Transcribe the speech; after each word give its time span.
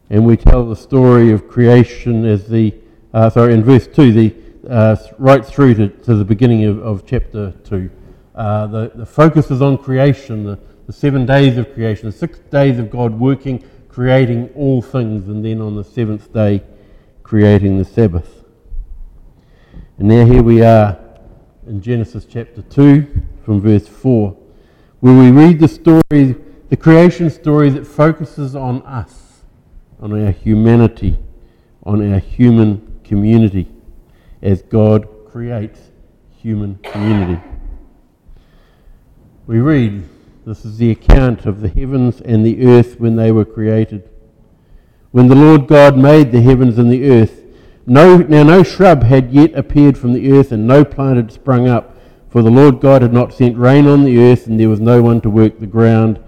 and 0.10 0.26
we 0.26 0.36
tell 0.36 0.68
the 0.68 0.76
story 0.76 1.32
of 1.32 1.48
creation 1.48 2.26
as 2.26 2.48
the, 2.48 2.74
uh, 3.14 3.30
sorry, 3.30 3.54
in 3.54 3.64
verse 3.64 3.88
2, 3.88 4.12
the, 4.12 4.36
uh, 4.70 4.96
right 5.18 5.46
through 5.46 5.74
to, 5.76 5.88
to 5.88 6.16
the 6.16 6.26
beginning 6.26 6.66
of, 6.66 6.80
of 6.80 7.06
chapter 7.06 7.52
2. 7.64 7.90
Uh, 8.36 8.68
the, 8.68 8.92
the 8.96 9.06
focus 9.06 9.52
is 9.52 9.62
on 9.62 9.78
creation, 9.78 10.44
the, 10.44 10.60
the 10.88 10.94
seven 10.94 11.26
days 11.26 11.58
of 11.58 11.74
creation, 11.74 12.08
the 12.08 12.18
six 12.18 12.40
days 12.40 12.78
of 12.78 12.90
God 12.90 13.18
working, 13.18 13.64
creating 13.92 14.50
all 14.56 14.82
things, 14.82 15.28
and 15.28 15.44
then 15.44 15.60
on 15.60 15.76
the 15.76 15.84
seventh 15.84 16.32
day, 16.34 16.64
creating 17.24 17.78
the 17.78 17.86
Sabbath. 17.86 18.46
And 19.98 20.08
now 20.08 20.26
here 20.26 20.42
we 20.42 20.64
are 20.64 20.98
in 21.68 21.82
Genesis 21.82 22.26
chapter 22.26 22.62
2 22.62 23.22
from 23.44 23.60
verse 23.60 23.88
4, 23.88 24.38
where 25.02 25.20
we 25.20 25.30
read 25.30 25.60
the 25.60 25.68
story, 25.68 26.36
the 26.70 26.78
creation 26.78 27.30
story 27.30 27.70
that 27.70 27.86
focuses 27.86 28.56
on 28.56 28.82
us 28.84 29.32
on 30.02 30.20
our 30.20 30.32
humanity, 30.32 31.18
on 31.84 32.12
our 32.12 32.20
human 32.20 33.00
community, 33.04 33.68
as 34.42 34.64
God 34.64 35.08
creates 35.26 35.92
human 36.38 36.76
community. 36.78 37.40
We 39.46 39.60
read, 39.60 40.04
this 40.46 40.66
is 40.66 40.78
the 40.78 40.92
account 40.92 41.46
of 41.46 41.62
the 41.62 41.70
heavens 41.70 42.22
and 42.22 42.46
the 42.46 42.66
earth 42.66 43.00
when 43.00 43.16
they 43.16 43.32
were 43.32 43.46
created. 43.46 44.10
When 45.12 45.28
the 45.28 45.36
Lord 45.36 45.68
God 45.68 45.98
made 45.98 46.32
the 46.32 46.42
heavens 46.42 46.78
and 46.78 46.92
the 46.92 47.10
earth, 47.10 47.44
no, 47.86 48.18
now 48.18 48.44
no 48.44 48.64
shrub 48.64 49.04
had 49.04 49.32
yet 49.32 49.54
appeared 49.56 49.98
from 49.98 50.14
the 50.14 50.32
earth, 50.32 50.52
and 50.52 50.68
no 50.68 50.86
plant 50.86 51.18
had 51.18 51.32
sprung 51.32 51.68
up, 51.68 51.98
for 52.30 52.42
the 52.42 52.52
Lord 52.52 52.80
God 52.80 53.02
had 53.02 53.12
not 53.12 53.34
sent 53.34 53.58
rain 53.58 53.88
on 53.88 54.04
the 54.04 54.20
earth, 54.20 54.48
and 54.48 54.60
there 54.60 54.70
was 54.70 54.80
no 54.80 55.02
one 55.02 55.20
to 55.22 55.30
work 55.30 55.60
the 55.60 55.68
ground 55.68 56.20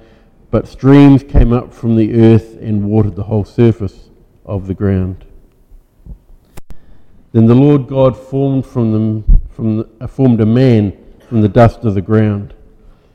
but 0.54 0.68
streams 0.68 1.24
came 1.24 1.52
up 1.52 1.74
from 1.74 1.96
the 1.96 2.14
earth 2.14 2.60
and 2.62 2.88
watered 2.88 3.16
the 3.16 3.24
whole 3.24 3.44
surface 3.44 4.12
of 4.46 4.68
the 4.68 4.74
ground. 4.76 5.26
Then 7.32 7.48
the 7.48 7.56
Lord 7.56 7.88
God 7.88 8.16
formed 8.16 8.64
from 8.64 8.92
them 8.92 9.42
from 9.50 9.78
the, 9.78 10.08
formed 10.08 10.40
a 10.42 10.46
man 10.46 10.96
from 11.28 11.42
the 11.42 11.50
dust 11.50 11.86
of 11.86 11.96
the 11.96 12.04
ground, 12.04 12.54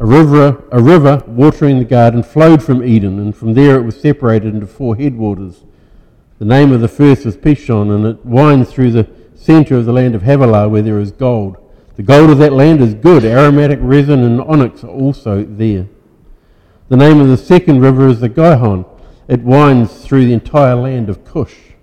A 0.00 0.06
river, 0.06 0.64
a 0.72 0.80
river 0.80 1.22
watering 1.26 1.78
the 1.78 1.84
garden 1.84 2.22
flowed 2.22 2.62
from 2.62 2.82
Eden, 2.82 3.18
and 3.18 3.36
from 3.36 3.52
there 3.52 3.76
it 3.76 3.82
was 3.82 4.00
separated 4.00 4.54
into 4.54 4.66
four 4.66 4.96
headwaters. 4.96 5.64
The 6.38 6.46
name 6.46 6.72
of 6.72 6.80
the 6.80 6.88
first 6.88 7.26
was 7.26 7.36
Pishon, 7.36 7.94
and 7.94 8.06
it 8.06 8.24
winds 8.24 8.72
through 8.72 8.92
the 8.92 9.10
center 9.34 9.76
of 9.76 9.84
the 9.84 9.92
land 9.92 10.14
of 10.14 10.22
Havilah, 10.22 10.70
where 10.70 10.80
there 10.80 10.98
is 10.98 11.10
gold. 11.10 11.58
The 11.96 12.02
gold 12.02 12.30
of 12.30 12.38
that 12.38 12.54
land 12.54 12.80
is 12.80 12.94
good. 12.94 13.26
Aromatic 13.26 13.78
resin 13.82 14.20
and 14.22 14.40
onyx 14.40 14.82
are 14.84 14.88
also 14.88 15.44
there. 15.44 15.86
The 16.88 16.96
name 16.96 17.20
of 17.20 17.28
the 17.28 17.36
second 17.36 17.80
river 17.80 18.08
is 18.08 18.20
the 18.20 18.30
Gihon. 18.30 18.86
It 19.28 19.42
winds 19.42 20.02
through 20.02 20.24
the 20.24 20.32
entire 20.32 20.76
land 20.76 21.10
of 21.10 21.26
Cush. 21.26 21.74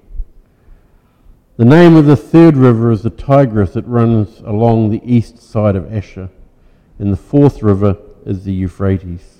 The 1.57 1.65
name 1.65 1.95
of 1.95 2.07
the 2.07 2.17
third 2.17 2.57
river 2.57 2.91
is 2.91 3.03
the 3.03 3.11
Tigris. 3.11 3.75
It 3.75 3.85
runs 3.85 4.39
along 4.39 4.89
the 4.89 5.01
east 5.05 5.39
side 5.39 5.75
of 5.75 5.93
Ashur. 5.93 6.31
And 6.97 7.13
the 7.13 7.17
fourth 7.17 7.61
river 7.61 7.95
is 8.27 8.43
the 8.43 8.53
Euphrates. 8.53 9.37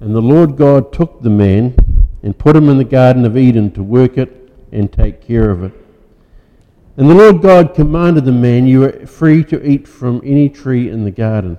And 0.00 0.14
the 0.14 0.20
Lord 0.20 0.56
God 0.56 0.92
took 0.92 1.22
the 1.22 1.30
man 1.30 1.74
and 2.22 2.36
put 2.36 2.56
him 2.56 2.68
in 2.68 2.76
the 2.76 2.84
Garden 2.84 3.24
of 3.24 3.36
Eden 3.36 3.70
to 3.72 3.82
work 3.82 4.18
it 4.18 4.52
and 4.72 4.92
take 4.92 5.22
care 5.22 5.50
of 5.50 5.62
it. 5.62 5.72
And 6.96 7.08
the 7.08 7.14
Lord 7.14 7.40
God 7.40 7.74
commanded 7.74 8.24
the 8.24 8.32
man, 8.32 8.66
You 8.66 8.84
are 8.84 9.06
free 9.06 9.44
to 9.44 9.66
eat 9.66 9.88
from 9.88 10.20
any 10.24 10.48
tree 10.50 10.90
in 10.90 11.04
the 11.04 11.10
garden, 11.10 11.56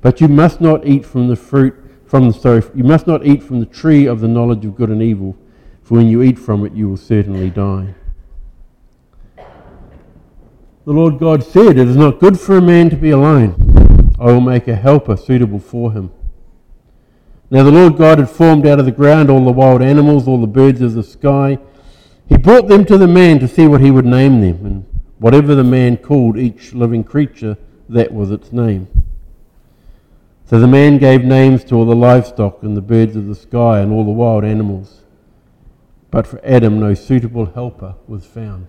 but 0.00 0.20
you 0.20 0.28
must 0.28 0.60
not 0.60 0.86
eat 0.86 1.04
from 1.04 1.28
the 1.28 1.36
fruit 1.36 1.74
from 2.06 2.28
the 2.28 2.32
sorry, 2.32 2.62
you 2.74 2.84
must 2.84 3.06
not 3.06 3.26
eat 3.26 3.42
from 3.42 3.58
the 3.58 3.66
tree 3.66 4.06
of 4.06 4.20
the 4.20 4.28
knowledge 4.28 4.64
of 4.64 4.76
good 4.76 4.90
and 4.90 5.02
evil, 5.02 5.36
for 5.82 5.96
when 5.96 6.06
you 6.06 6.22
eat 6.22 6.38
from 6.38 6.64
it 6.64 6.72
you 6.72 6.88
will 6.88 6.96
certainly 6.96 7.50
die. 7.50 7.94
The 9.36 10.92
Lord 10.92 11.18
God 11.18 11.42
said, 11.42 11.78
It 11.78 11.88
is 11.88 11.96
not 11.96 12.20
good 12.20 12.38
for 12.38 12.58
a 12.58 12.62
man 12.62 12.90
to 12.90 12.96
be 12.96 13.10
alone. 13.10 13.75
I 14.18 14.26
will 14.26 14.40
make 14.40 14.66
a 14.68 14.76
helper 14.76 15.16
suitable 15.16 15.58
for 15.58 15.92
him. 15.92 16.10
Now 17.50 17.62
the 17.62 17.70
Lord 17.70 17.96
God 17.96 18.18
had 18.18 18.30
formed 18.30 18.66
out 18.66 18.80
of 18.80 18.86
the 18.86 18.92
ground 18.92 19.30
all 19.30 19.44
the 19.44 19.52
wild 19.52 19.82
animals, 19.82 20.26
all 20.26 20.40
the 20.40 20.46
birds 20.46 20.80
of 20.80 20.94
the 20.94 21.02
sky, 21.02 21.58
he 22.28 22.36
brought 22.36 22.68
them 22.68 22.84
to 22.86 22.98
the 22.98 23.06
man 23.06 23.38
to 23.38 23.48
see 23.48 23.68
what 23.68 23.80
he 23.80 23.90
would 23.90 24.04
name 24.04 24.40
them, 24.40 24.66
and 24.66 25.02
whatever 25.18 25.54
the 25.54 25.64
man 25.64 25.96
called 25.96 26.36
each 26.36 26.72
living 26.74 27.04
creature, 27.04 27.56
that 27.88 28.12
was 28.12 28.30
its 28.32 28.52
name. 28.52 28.88
So 30.46 30.58
the 30.58 30.66
man 30.66 30.98
gave 30.98 31.24
names 31.24 31.64
to 31.64 31.76
all 31.76 31.84
the 31.84 31.94
livestock 31.94 32.62
and 32.62 32.76
the 32.76 32.82
birds 32.82 33.16
of 33.16 33.26
the 33.26 33.34
sky 33.34 33.80
and 33.80 33.92
all 33.92 34.04
the 34.04 34.10
wild 34.10 34.44
animals. 34.44 35.02
But 36.10 36.26
for 36.26 36.40
Adam, 36.44 36.80
no 36.80 36.94
suitable 36.94 37.46
helper 37.46 37.94
was 38.08 38.24
found. 38.24 38.68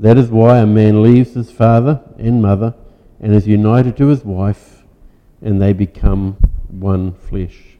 That 0.00 0.16
is 0.16 0.28
why 0.28 0.58
a 0.58 0.66
man 0.66 1.02
leaves 1.02 1.34
his 1.34 1.50
father 1.50 2.00
and 2.18 2.40
mother 2.40 2.74
and 3.20 3.34
is 3.34 3.48
united 3.48 3.96
to 3.96 4.06
his 4.06 4.24
wife, 4.24 4.84
and 5.42 5.60
they 5.60 5.72
become 5.72 6.36
one 6.68 7.14
flesh. 7.14 7.78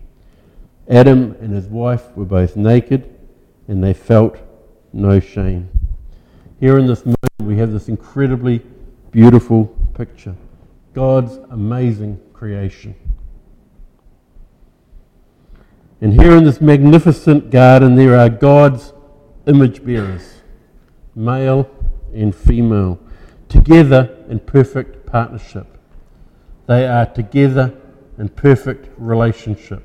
Adam 0.89 1.37
and 1.41 1.53
his 1.53 1.67
wife 1.67 2.17
were 2.17 2.25
both 2.25 2.57
naked 2.57 3.15
and 3.69 3.85
they 3.85 3.93
felt 3.93 4.39
no 4.93 5.21
shame. 5.21 5.69
Here 6.59 6.79
in 6.79 6.87
this 6.87 7.05
moment, 7.05 7.19
we 7.43 7.59
have 7.59 7.71
this 7.73 7.89
incredibly 7.89 8.63
beautiful 9.13 9.67
picture 9.95 10.35
God's 10.95 11.37
amazing 11.51 12.21
creation. 12.33 12.95
And 16.01 16.21
here 16.21 16.37
in 16.37 16.45
this 16.45 16.61
magnificent 16.61 17.51
garden, 17.51 17.95
there 17.95 18.19
are 18.19 18.29
God's 18.29 18.93
image 19.47 19.85
bearers, 19.85 20.43
male 21.15 21.71
and 22.15 22.35
female, 22.35 22.99
together 23.49 24.25
in 24.29 24.41
perfect 24.41 25.07
partnership. 25.07 25.67
They 26.67 26.87
are 26.87 27.07
together 27.07 27.75
in 28.19 28.29
perfect 28.29 28.89
relationship. 28.99 29.85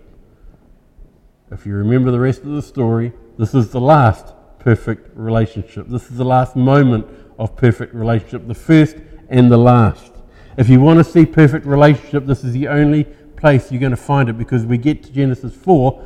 If 1.51 1.65
you 1.65 1.75
remember 1.75 2.11
the 2.11 2.19
rest 2.19 2.41
of 2.41 2.49
the 2.49 2.61
story, 2.61 3.13
this 3.37 3.53
is 3.53 3.69
the 3.69 3.79
last 3.79 4.33
perfect 4.59 5.15
relationship. 5.15 5.87
This 5.87 6.09
is 6.09 6.17
the 6.17 6.25
last 6.25 6.55
moment 6.55 7.05
of 7.37 7.55
perfect 7.55 7.93
relationship, 7.93 8.47
the 8.47 8.55
first 8.55 8.97
and 9.29 9.51
the 9.51 9.57
last. 9.57 10.11
If 10.57 10.69
you 10.69 10.79
want 10.79 10.99
to 10.99 11.03
see 11.03 11.25
perfect 11.25 11.65
relationship, 11.65 12.25
this 12.25 12.43
is 12.43 12.53
the 12.53 12.67
only 12.67 13.05
place 13.35 13.71
you're 13.71 13.81
going 13.81 13.91
to 13.91 13.97
find 13.97 14.29
it 14.29 14.37
because 14.37 14.65
we 14.65 14.77
get 14.77 15.03
to 15.03 15.11
Genesis 15.11 15.53
4, 15.53 16.05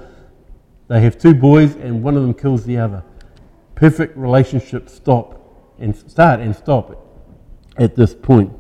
they 0.88 1.02
have 1.02 1.20
two 1.20 1.34
boys 1.34 1.76
and 1.76 2.02
one 2.02 2.16
of 2.16 2.24
them 2.24 2.34
kills 2.34 2.66
the 2.66 2.78
other. 2.78 3.04
Perfect 3.76 4.18
relationship 4.18 4.90
stop 4.90 5.37
and 5.80 5.96
start 5.96 6.40
and 6.40 6.56
stop 6.56 6.92
it 6.92 6.98
at 7.78 7.96
this 7.96 8.14
point. 8.14 8.52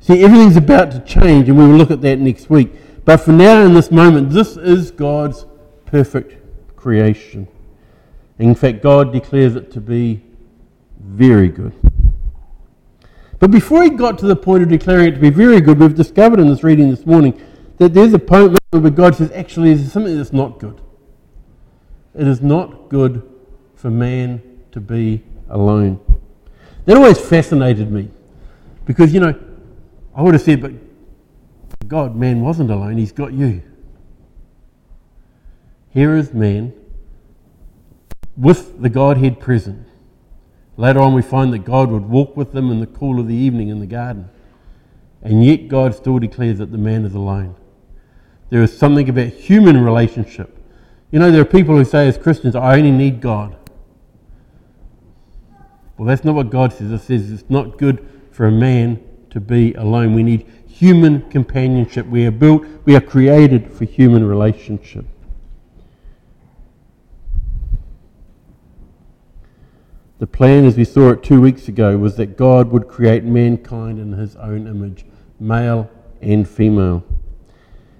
See, 0.00 0.22
everything's 0.22 0.56
about 0.56 0.90
to 0.92 1.00
change, 1.00 1.48
and 1.48 1.58
we 1.58 1.66
will 1.66 1.76
look 1.76 1.90
at 1.90 2.02
that 2.02 2.18
next 2.18 2.50
week. 2.50 2.72
But 3.04 3.18
for 3.18 3.32
now, 3.32 3.62
in 3.62 3.74
this 3.74 3.90
moment, 3.90 4.30
this 4.30 4.56
is 4.56 4.90
God's 4.90 5.46
perfect 5.86 6.36
creation. 6.76 7.48
In 8.38 8.54
fact, 8.54 8.82
God 8.82 9.12
declares 9.12 9.56
it 9.56 9.70
to 9.72 9.80
be 9.80 10.22
very 10.98 11.48
good. 11.48 11.72
But 13.38 13.50
before 13.50 13.82
he 13.82 13.90
got 13.90 14.18
to 14.18 14.26
the 14.26 14.36
point 14.36 14.62
of 14.62 14.68
declaring 14.68 15.08
it 15.08 15.12
to 15.12 15.20
be 15.20 15.30
very 15.30 15.60
good, 15.60 15.78
we've 15.78 15.94
discovered 15.94 16.40
in 16.40 16.48
this 16.48 16.62
reading 16.62 16.90
this 16.90 17.04
morning 17.04 17.40
that 17.78 17.92
there's 17.92 18.12
a 18.12 18.18
point 18.18 18.58
where 18.70 18.90
God 18.90 19.14
says, 19.14 19.30
actually, 19.32 19.74
there's 19.74 19.92
something 19.92 20.16
that's 20.16 20.32
not 20.32 20.58
good. 20.58 20.80
It 22.14 22.26
is 22.26 22.40
not 22.40 22.88
good 22.88 23.22
for 23.74 23.90
man 23.90 24.42
to 24.72 24.80
be 24.80 25.22
alone. 25.54 26.00
That 26.84 26.96
always 26.96 27.18
fascinated 27.18 27.90
me 27.90 28.10
because, 28.84 29.14
you 29.14 29.20
know, 29.20 29.34
I 30.14 30.20
would 30.20 30.34
have 30.34 30.42
said, 30.42 30.60
but 30.60 30.72
God, 31.88 32.14
man 32.14 32.42
wasn't 32.42 32.70
alone, 32.70 32.98
he's 32.98 33.12
got 33.12 33.32
you. 33.32 33.62
Here 35.90 36.16
is 36.16 36.34
man 36.34 36.74
with 38.36 38.82
the 38.82 38.88
Godhead 38.88 39.40
present. 39.40 39.86
Later 40.76 41.00
on, 41.00 41.14
we 41.14 41.22
find 41.22 41.52
that 41.52 41.64
God 41.64 41.90
would 41.90 42.06
walk 42.06 42.36
with 42.36 42.52
them 42.52 42.70
in 42.70 42.80
the 42.80 42.86
cool 42.86 43.20
of 43.20 43.28
the 43.28 43.34
evening 43.34 43.68
in 43.68 43.78
the 43.78 43.86
garden. 43.86 44.28
And 45.22 45.44
yet, 45.44 45.68
God 45.68 45.94
still 45.94 46.18
declares 46.18 46.58
that 46.58 46.72
the 46.72 46.78
man 46.78 47.04
is 47.04 47.14
alone. 47.14 47.54
There 48.50 48.62
is 48.62 48.76
something 48.76 49.08
about 49.08 49.28
human 49.28 49.82
relationship. 49.82 50.58
You 51.12 51.20
know, 51.20 51.30
there 51.30 51.42
are 51.42 51.46
people 51.46 51.76
who 51.76 51.84
say, 51.84 52.08
as 52.08 52.18
Christians, 52.18 52.56
I 52.56 52.76
only 52.76 52.90
need 52.90 53.20
God. 53.20 53.56
Well, 55.96 56.06
that's 56.06 56.24
not 56.24 56.34
what 56.34 56.50
God 56.50 56.72
says. 56.72 56.90
It 56.90 57.00
says 57.00 57.30
it's 57.30 57.48
not 57.48 57.78
good 57.78 58.06
for 58.32 58.46
a 58.46 58.52
man 58.52 59.00
to 59.30 59.40
be 59.40 59.74
alone. 59.74 60.14
We 60.14 60.22
need 60.22 60.46
human 60.66 61.28
companionship. 61.30 62.06
We 62.06 62.26
are 62.26 62.32
built, 62.32 62.66
we 62.84 62.96
are 62.96 63.00
created 63.00 63.72
for 63.72 63.84
human 63.84 64.24
relationship. 64.24 65.06
The 70.18 70.26
plan, 70.26 70.64
as 70.64 70.76
we 70.76 70.84
saw 70.84 71.10
it 71.10 71.22
two 71.22 71.40
weeks 71.40 71.68
ago, 71.68 71.96
was 71.98 72.16
that 72.16 72.36
God 72.36 72.70
would 72.70 72.88
create 72.88 73.24
mankind 73.24 73.98
in 73.98 74.12
his 74.12 74.36
own 74.36 74.66
image, 74.66 75.04
male 75.38 75.90
and 76.22 76.48
female. 76.48 77.04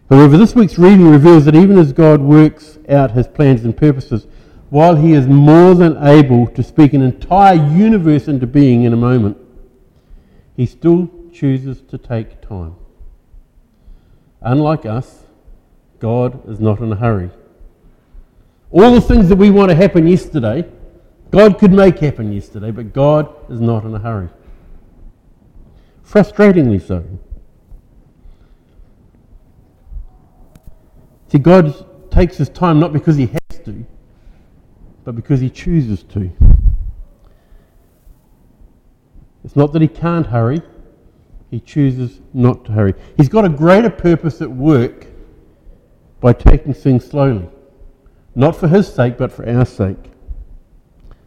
However, 0.08 0.36
this 0.36 0.54
week's 0.54 0.78
reading 0.78 1.08
reveals 1.08 1.44
that 1.44 1.54
even 1.54 1.78
as 1.78 1.92
God 1.92 2.20
works 2.20 2.78
out 2.88 3.10
his 3.12 3.26
plans 3.26 3.64
and 3.64 3.76
purposes, 3.76 4.26
while 4.74 4.96
he 4.96 5.12
is 5.12 5.28
more 5.28 5.72
than 5.72 5.96
able 6.04 6.48
to 6.48 6.60
speak 6.60 6.92
an 6.94 7.00
entire 7.00 7.54
universe 7.54 8.26
into 8.26 8.44
being 8.44 8.82
in 8.82 8.92
a 8.92 8.96
moment, 8.96 9.36
he 10.56 10.66
still 10.66 11.08
chooses 11.32 11.80
to 11.80 11.96
take 11.96 12.40
time. 12.40 12.74
Unlike 14.40 14.84
us, 14.84 15.26
God 16.00 16.48
is 16.50 16.58
not 16.58 16.80
in 16.80 16.90
a 16.90 16.96
hurry. 16.96 17.30
All 18.72 18.92
the 18.92 19.00
things 19.00 19.28
that 19.28 19.36
we 19.36 19.48
want 19.48 19.70
to 19.70 19.76
happen 19.76 20.08
yesterday, 20.08 20.68
God 21.30 21.60
could 21.60 21.72
make 21.72 22.00
happen 22.00 22.32
yesterday, 22.32 22.72
but 22.72 22.92
God 22.92 23.32
is 23.48 23.60
not 23.60 23.84
in 23.84 23.94
a 23.94 24.00
hurry. 24.00 24.28
Frustratingly 26.04 26.84
so. 26.84 27.04
See, 31.28 31.38
God 31.38 32.10
takes 32.10 32.38
his 32.38 32.48
time 32.48 32.80
not 32.80 32.92
because 32.92 33.14
he 33.14 33.26
has 33.26 33.43
but 35.04 35.14
because 35.14 35.40
he 35.40 35.50
chooses 35.50 36.02
to. 36.02 36.30
It's 39.44 39.54
not 39.54 39.72
that 39.74 39.82
he 39.82 39.88
can't 39.88 40.26
hurry, 40.26 40.62
he 41.50 41.60
chooses 41.60 42.20
not 42.32 42.64
to 42.64 42.72
hurry. 42.72 42.94
He's 43.16 43.28
got 43.28 43.44
a 43.44 43.50
greater 43.50 43.90
purpose 43.90 44.40
at 44.40 44.50
work 44.50 45.06
by 46.20 46.32
taking 46.32 46.72
things 46.72 47.04
slowly. 47.04 47.48
Not 48.34 48.56
for 48.56 48.66
his 48.66 48.92
sake, 48.92 49.18
but 49.18 49.30
for 49.30 49.48
our 49.48 49.66
sake. 49.66 50.10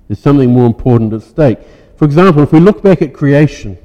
There's 0.08 0.20
something 0.20 0.52
more 0.52 0.66
important 0.66 1.14
at 1.14 1.22
stake. 1.22 1.60
For 1.96 2.06
example, 2.06 2.42
if 2.42 2.52
we 2.52 2.60
look 2.60 2.82
back 2.82 3.02
at 3.02 3.14
creation, 3.14 3.78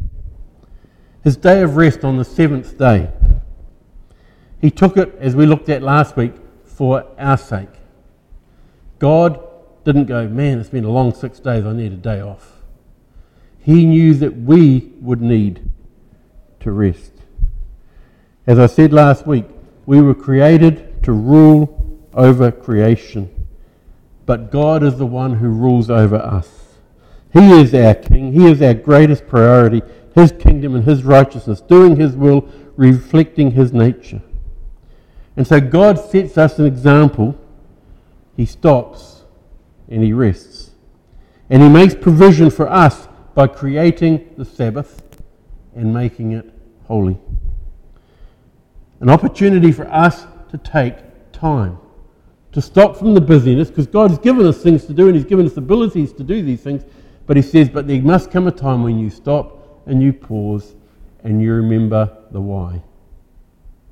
his 1.22 1.36
day 1.36 1.62
of 1.62 1.76
rest 1.76 2.04
on 2.04 2.16
the 2.16 2.24
seventh 2.24 2.78
day, 2.78 3.10
he 4.60 4.70
took 4.70 4.96
it, 4.96 5.14
as 5.18 5.36
we 5.36 5.44
looked 5.44 5.68
at 5.68 5.82
last 5.82 6.16
week, 6.16 6.32
for 6.64 7.04
our 7.18 7.36
sake. 7.36 7.68
God 8.98 9.40
didn't 9.84 10.06
go, 10.06 10.28
man, 10.28 10.58
it's 10.58 10.68
been 10.68 10.84
a 10.84 10.90
long 10.90 11.14
six 11.14 11.40
days, 11.40 11.64
I 11.64 11.72
need 11.72 11.92
a 11.92 11.96
day 11.96 12.20
off. 12.20 12.62
He 13.58 13.84
knew 13.84 14.14
that 14.14 14.36
we 14.36 14.92
would 15.00 15.20
need 15.20 15.70
to 16.60 16.72
rest. 16.72 17.12
As 18.46 18.58
I 18.58 18.66
said 18.66 18.92
last 18.92 19.26
week, 19.26 19.46
we 19.86 20.00
were 20.00 20.14
created 20.14 21.02
to 21.04 21.12
rule 21.12 22.00
over 22.14 22.50
creation. 22.50 23.30
But 24.26 24.50
God 24.50 24.82
is 24.82 24.98
the 24.98 25.06
one 25.06 25.34
who 25.34 25.48
rules 25.48 25.90
over 25.90 26.16
us. 26.16 26.48
He 27.32 27.50
is 27.52 27.74
our 27.74 27.94
King. 27.94 28.32
He 28.32 28.46
is 28.46 28.60
our 28.62 28.74
greatest 28.74 29.26
priority. 29.26 29.82
His 30.14 30.32
kingdom 30.32 30.74
and 30.74 30.84
His 30.84 31.02
righteousness, 31.04 31.60
doing 31.60 31.96
His 31.96 32.14
will, 32.14 32.48
reflecting 32.76 33.52
His 33.52 33.72
nature. 33.72 34.22
And 35.36 35.46
so 35.46 35.60
God 35.60 35.98
sets 35.98 36.36
us 36.36 36.58
an 36.58 36.66
example. 36.66 37.38
He 38.36 38.44
stops 38.44 39.11
and 39.92 40.02
He 40.02 40.12
rests. 40.12 40.70
And 41.50 41.62
He 41.62 41.68
makes 41.68 41.94
provision 41.94 42.50
for 42.50 42.68
us 42.68 43.08
by 43.34 43.46
creating 43.46 44.34
the 44.36 44.44
Sabbath 44.44 45.02
and 45.74 45.92
making 45.92 46.32
it 46.32 46.52
holy. 46.84 47.18
An 49.00 49.10
opportunity 49.10 49.72
for 49.72 49.86
us 49.88 50.26
to 50.50 50.58
take 50.58 50.96
time, 51.32 51.78
to 52.52 52.60
stop 52.60 52.96
from 52.96 53.14
the 53.14 53.20
busyness, 53.20 53.68
because 53.68 53.86
God 53.86 54.10
has 54.10 54.18
given 54.18 54.46
us 54.46 54.62
things 54.62 54.84
to 54.86 54.92
do 54.92 55.06
and 55.06 55.16
He's 55.16 55.24
given 55.24 55.46
us 55.46 55.56
abilities 55.56 56.12
to 56.14 56.24
do 56.24 56.42
these 56.42 56.62
things. 56.62 56.84
But 57.26 57.36
He 57.36 57.42
says, 57.42 57.68
but 57.68 57.86
there 57.86 58.00
must 58.02 58.30
come 58.30 58.46
a 58.46 58.52
time 58.52 58.82
when 58.82 58.98
you 58.98 59.10
stop 59.10 59.82
and 59.86 60.02
you 60.02 60.12
pause 60.12 60.74
and 61.24 61.40
you 61.40 61.52
remember 61.52 62.16
the 62.30 62.40
why. 62.40 62.82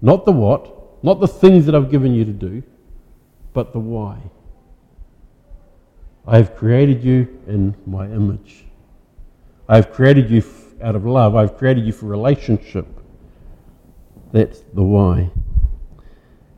Not 0.02 0.24
the 0.24 0.32
what, 0.32 1.04
not 1.04 1.20
the 1.20 1.28
things 1.28 1.66
that 1.66 1.74
I've 1.74 1.90
given 1.90 2.14
you 2.14 2.24
to 2.24 2.32
do, 2.32 2.62
but 3.52 3.72
the 3.72 3.78
why. 3.78 4.18
I 6.26 6.36
have 6.36 6.56
created 6.56 7.02
you 7.02 7.40
in 7.46 7.74
my 7.86 8.06
image. 8.06 8.64
I've 9.68 9.92
created 9.92 10.30
you 10.30 10.44
out 10.82 10.96
of 10.96 11.04
love. 11.04 11.34
I've 11.34 11.56
created 11.56 11.84
you 11.84 11.92
for 11.92 12.06
relationship. 12.06 12.86
That's 14.32 14.60
the 14.74 14.82
why. 14.82 15.30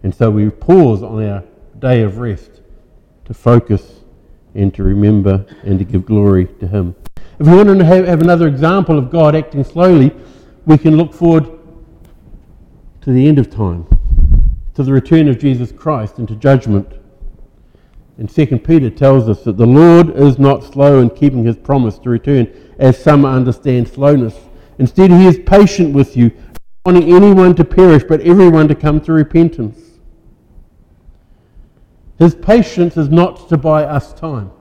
And 0.03 0.15
so 0.15 0.31
we 0.31 0.51
pause 0.51 1.03
on 1.03 1.25
our 1.25 1.45
day 1.79 2.03
of 2.03 2.19
rest 2.19 2.61
to 3.25 3.35
focus 3.35 4.01
and 4.55 4.75
to 4.75 4.83
remember 4.83 5.47
and 5.63 5.79
to 5.79 5.85
give 5.85 6.05
glory 6.07 6.47
to 6.61 6.67
Him. 6.67 6.95
If 7.39 7.47
we 7.47 7.55
want 7.55 7.79
to 7.79 7.85
have, 7.85 8.07
have 8.07 8.21
another 8.21 8.47
example 8.47 8.99
of 8.99 9.11
God 9.11 9.35
acting 9.35 9.65
slowly, 9.65 10.15
we 10.67 10.79
can 10.79 10.97
look 10.97 11.13
forward 11.13 11.47
to 13.01 13.11
the 13.11 13.27
end 13.27 13.39
of 13.39 13.51
time, 13.51 13.87
to 14.75 14.83
the 14.83 14.93
return 14.93 15.29
of 15.29 15.39
Jesus 15.39 15.73
Christ 15.73 16.19
and 16.19 16.29
to 16.29 16.37
judgment. 16.37 16.93
And 18.23 18.31
2 18.33 18.61
Peter 18.61 18.89
tells 18.89 19.29
us 19.29 19.43
that 19.43 19.57
the 19.57 19.67
Lord 19.67 20.11
is 20.11 20.39
not 20.39 20.63
slow 20.63 21.01
in 21.01 21.11
keeping 21.11 21.43
his 21.43 21.57
promise 21.57 21.99
to 21.99 22.09
return, 22.09 22.47
as 22.79 22.97
some 22.97 23.25
understand 23.25 23.89
slowness. 23.89 24.39
Instead, 24.79 25.11
he 25.11 25.27
is 25.27 25.41
patient 25.45 25.93
with 25.93 26.17
you, 26.17 26.29
not 26.29 26.61
wanting 26.95 27.13
anyone 27.13 27.57
to 27.57 27.65
perish, 27.65 28.05
but 28.09 28.21
everyone 28.21 28.69
to 28.69 28.77
come 28.77 29.01
to 29.01 29.13
repentance. 29.13 29.99
His 32.21 32.37
patience 32.37 32.97
is 32.97 33.09
not 33.09 33.49
to 33.49 33.57
buy 33.57 33.83
us 33.83 34.13
time. 34.13 34.53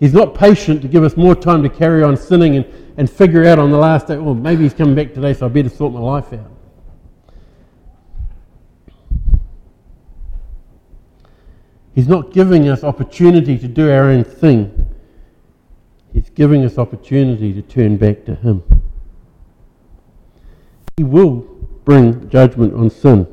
He's 0.00 0.14
not 0.14 0.34
patient 0.34 0.82
to 0.82 0.88
give 0.88 1.04
us 1.04 1.16
more 1.16 1.36
time 1.36 1.62
to 1.62 1.68
carry 1.68 2.02
on 2.02 2.16
sinning 2.16 2.56
and, 2.56 2.66
and 2.96 3.08
figure 3.08 3.44
out 3.44 3.60
on 3.60 3.70
the 3.70 3.78
last 3.78 4.08
day, 4.08 4.18
well, 4.18 4.34
maybe 4.34 4.64
he's 4.64 4.74
coming 4.74 4.96
back 4.96 5.14
today, 5.14 5.32
so 5.32 5.46
I 5.46 5.48
better 5.48 5.68
sort 5.68 5.92
my 5.92 6.00
life 6.00 6.32
out. 6.32 6.51
He's 11.94 12.08
not 12.08 12.32
giving 12.32 12.68
us 12.68 12.82
opportunity 12.84 13.58
to 13.58 13.68
do 13.68 13.90
our 13.90 14.04
own 14.04 14.24
thing. 14.24 14.88
He's 16.12 16.30
giving 16.30 16.64
us 16.64 16.78
opportunity 16.78 17.52
to 17.52 17.62
turn 17.62 17.96
back 17.96 18.24
to 18.24 18.34
Him. 18.34 18.62
He 20.96 21.04
will 21.04 21.46
bring 21.84 22.28
judgment 22.28 22.74
on 22.74 22.90
sin. 22.90 23.26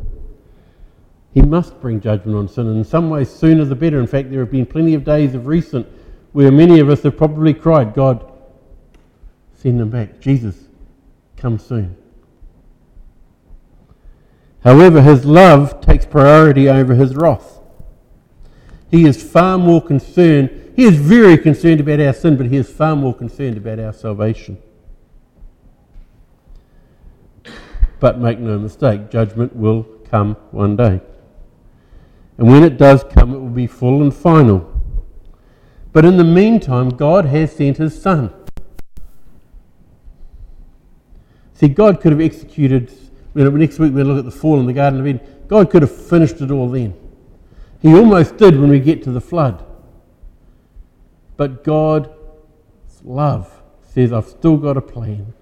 He 1.33 1.41
must 1.41 1.79
bring 1.79 2.01
judgment 2.01 2.37
on 2.37 2.47
sin, 2.47 2.67
and 2.67 2.77
in 2.77 2.83
some 2.83 3.09
ways, 3.09 3.29
sooner 3.29 3.63
the 3.63 3.75
better. 3.75 3.99
In 3.99 4.07
fact, 4.07 4.31
there 4.31 4.39
have 4.39 4.51
been 4.51 4.65
plenty 4.65 4.93
of 4.93 5.03
days 5.03 5.35
of 5.35 5.47
recent 5.47 5.87
where 6.31 6.51
many 6.51 6.79
of 6.79 6.89
us 6.89 7.03
have 7.03 7.17
probably 7.17 7.53
cried, 7.53 7.93
God, 7.93 8.31
send 9.53 9.79
them 9.79 9.89
back. 9.89 10.19
Jesus, 10.19 10.55
come 11.37 11.59
soon. 11.59 11.95
However, 14.63 15.01
his 15.01 15.25
love 15.25 15.81
takes 15.81 16.05
priority 16.05 16.67
over 16.67 16.95
his 16.95 17.15
wrath. 17.15 17.58
He 18.89 19.05
is 19.05 19.21
far 19.21 19.57
more 19.57 19.81
concerned, 19.81 20.73
he 20.75 20.85
is 20.85 20.95
very 20.95 21.37
concerned 21.37 21.79
about 21.79 21.99
our 21.99 22.13
sin, 22.13 22.37
but 22.37 22.47
he 22.47 22.57
is 22.57 22.69
far 22.69 22.95
more 22.95 23.13
concerned 23.13 23.57
about 23.57 23.79
our 23.79 23.93
salvation. 23.93 24.57
But 27.99 28.17
make 28.17 28.39
no 28.39 28.57
mistake, 28.57 29.09
judgment 29.09 29.55
will 29.55 29.83
come 30.09 30.35
one 30.51 30.75
day. 30.75 31.01
And 32.37 32.47
when 32.47 32.63
it 32.63 32.77
does 32.77 33.03
come, 33.03 33.33
it 33.33 33.39
will 33.39 33.49
be 33.49 33.67
full 33.67 34.01
and 34.01 34.13
final. 34.13 34.65
But 35.91 36.05
in 36.05 36.17
the 36.17 36.23
meantime, 36.23 36.89
God 36.89 37.25
has 37.25 37.51
sent 37.51 37.77
his 37.77 38.01
Son. 38.01 38.33
See, 41.53 41.67
God 41.67 41.99
could 41.99 42.13
have 42.13 42.21
executed, 42.21 42.89
you 43.35 43.43
know, 43.43 43.49
next 43.49 43.79
week 43.79 43.93
we'll 43.93 44.05
look 44.05 44.19
at 44.19 44.25
the 44.25 44.31
fall 44.31 44.59
in 44.61 44.65
the 44.65 44.73
Garden 44.73 45.01
of 45.01 45.07
Eden. 45.07 45.19
God 45.49 45.69
could 45.69 45.81
have 45.81 45.93
finished 45.93 46.39
it 46.39 46.51
all 46.51 46.69
then. 46.69 46.93
He 47.81 47.93
almost 47.93 48.37
did 48.37 48.59
when 48.59 48.69
we 48.69 48.79
get 48.79 49.03
to 49.03 49.11
the 49.11 49.21
flood. 49.21 49.65
But 51.37 51.63
God's 51.63 52.09
love 53.03 53.61
says, 53.81 54.11
I've 54.11 54.27
still 54.27 54.57
got 54.57 54.75
a 54.75 54.81
plan. 54.81 55.33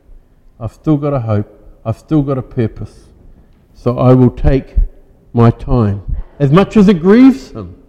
I've 0.59 0.73
still 0.73 0.97
got 0.97 1.13
a 1.13 1.19
hope. 1.19 1.53
I've 1.83 1.97
still 1.97 2.21
got 2.21 2.37
a 2.37 2.43
purpose. 2.43 3.07
So 3.73 3.97
I 3.97 4.13
will 4.13 4.31
take 4.31 4.75
my 5.33 5.51
time, 5.51 6.17
as 6.39 6.51
much 6.51 6.77
as 6.77 6.87
it 6.87 6.99
grieves 6.99 7.51
him, 7.51 7.81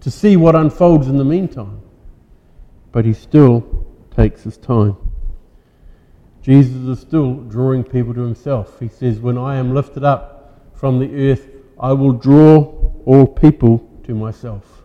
to 0.00 0.10
see 0.10 0.36
what 0.36 0.54
unfolds 0.54 1.08
in 1.08 1.16
the 1.16 1.24
meantime. 1.24 1.80
But 2.92 3.04
he 3.04 3.12
still 3.12 3.86
takes 4.14 4.42
his 4.42 4.56
time. 4.56 4.96
Jesus 6.42 6.76
is 6.86 7.00
still 7.00 7.34
drawing 7.34 7.84
people 7.84 8.14
to 8.14 8.20
himself. 8.20 8.80
He 8.80 8.88
says, 8.88 9.18
When 9.18 9.36
I 9.36 9.56
am 9.56 9.74
lifted 9.74 10.04
up 10.04 10.62
from 10.74 10.98
the 10.98 11.30
earth, 11.30 11.48
I 11.80 11.92
will 11.92 12.12
draw 12.12 12.77
all 13.08 13.26
people 13.26 13.78
to 14.04 14.14
myself. 14.14 14.84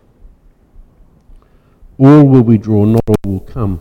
All 1.98 2.24
will 2.24 2.42
be 2.42 2.56
drawn, 2.56 2.92
not 2.92 3.02
all 3.06 3.32
will 3.32 3.40
come. 3.40 3.80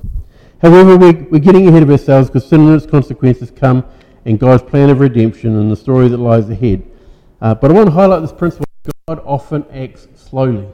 However, 0.62 0.98
we're, 0.98 1.24
we're 1.30 1.40
getting 1.40 1.68
ahead 1.70 1.82
of 1.82 1.90
ourselves 1.90 2.28
because 2.30 2.46
sin 2.46 2.60
and 2.68 2.76
its 2.76 2.86
consequences 2.86 3.52
come 3.52 3.86
and 4.26 4.38
God's 4.38 4.62
plan 4.62 4.90
of 4.90 5.00
redemption 5.00 5.56
and 5.56 5.72
the 5.72 5.78
story 5.78 6.10
that 6.10 6.18
lies 6.18 6.50
ahead. 6.50 6.84
Uh, 7.42 7.56
but 7.56 7.72
I 7.72 7.74
want 7.74 7.88
to 7.88 7.94
highlight 7.94 8.22
this 8.22 8.34
principle 8.34 8.66
God 9.08 9.22
often 9.26 9.66
acts 9.72 10.08
slowly 10.16 10.68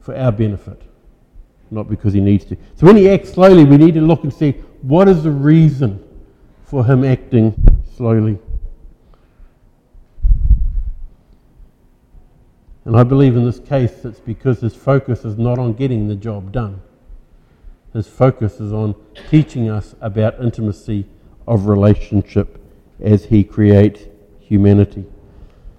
for 0.00 0.16
our 0.16 0.32
benefit, 0.32 0.80
not 1.70 1.90
because 1.90 2.14
he 2.14 2.20
needs 2.20 2.46
to. 2.46 2.56
So 2.74 2.86
when 2.86 2.96
he 2.96 3.10
acts 3.10 3.32
slowly, 3.32 3.64
we 3.64 3.76
need 3.76 3.94
to 3.94 4.00
look 4.00 4.22
and 4.22 4.32
see 4.32 4.52
what 4.80 5.08
is 5.08 5.22
the 5.22 5.30
reason 5.30 6.02
for 6.64 6.86
him 6.86 7.04
acting 7.04 7.54
slowly. 7.96 8.38
And 12.86 12.96
I 12.96 13.02
believe 13.02 13.36
in 13.36 13.44
this 13.44 13.58
case 13.58 14.04
it's 14.04 14.20
because 14.20 14.60
his 14.60 14.76
focus 14.76 15.24
is 15.24 15.36
not 15.36 15.58
on 15.58 15.72
getting 15.72 16.06
the 16.06 16.14
job 16.14 16.52
done. 16.52 16.80
His 17.92 18.06
focus 18.06 18.60
is 18.60 18.72
on 18.72 18.94
teaching 19.28 19.68
us 19.68 19.96
about 20.00 20.40
intimacy 20.40 21.06
of 21.48 21.66
relationship 21.66 22.62
as 23.00 23.24
he 23.24 23.42
creates 23.42 24.02
humanity. 24.38 25.04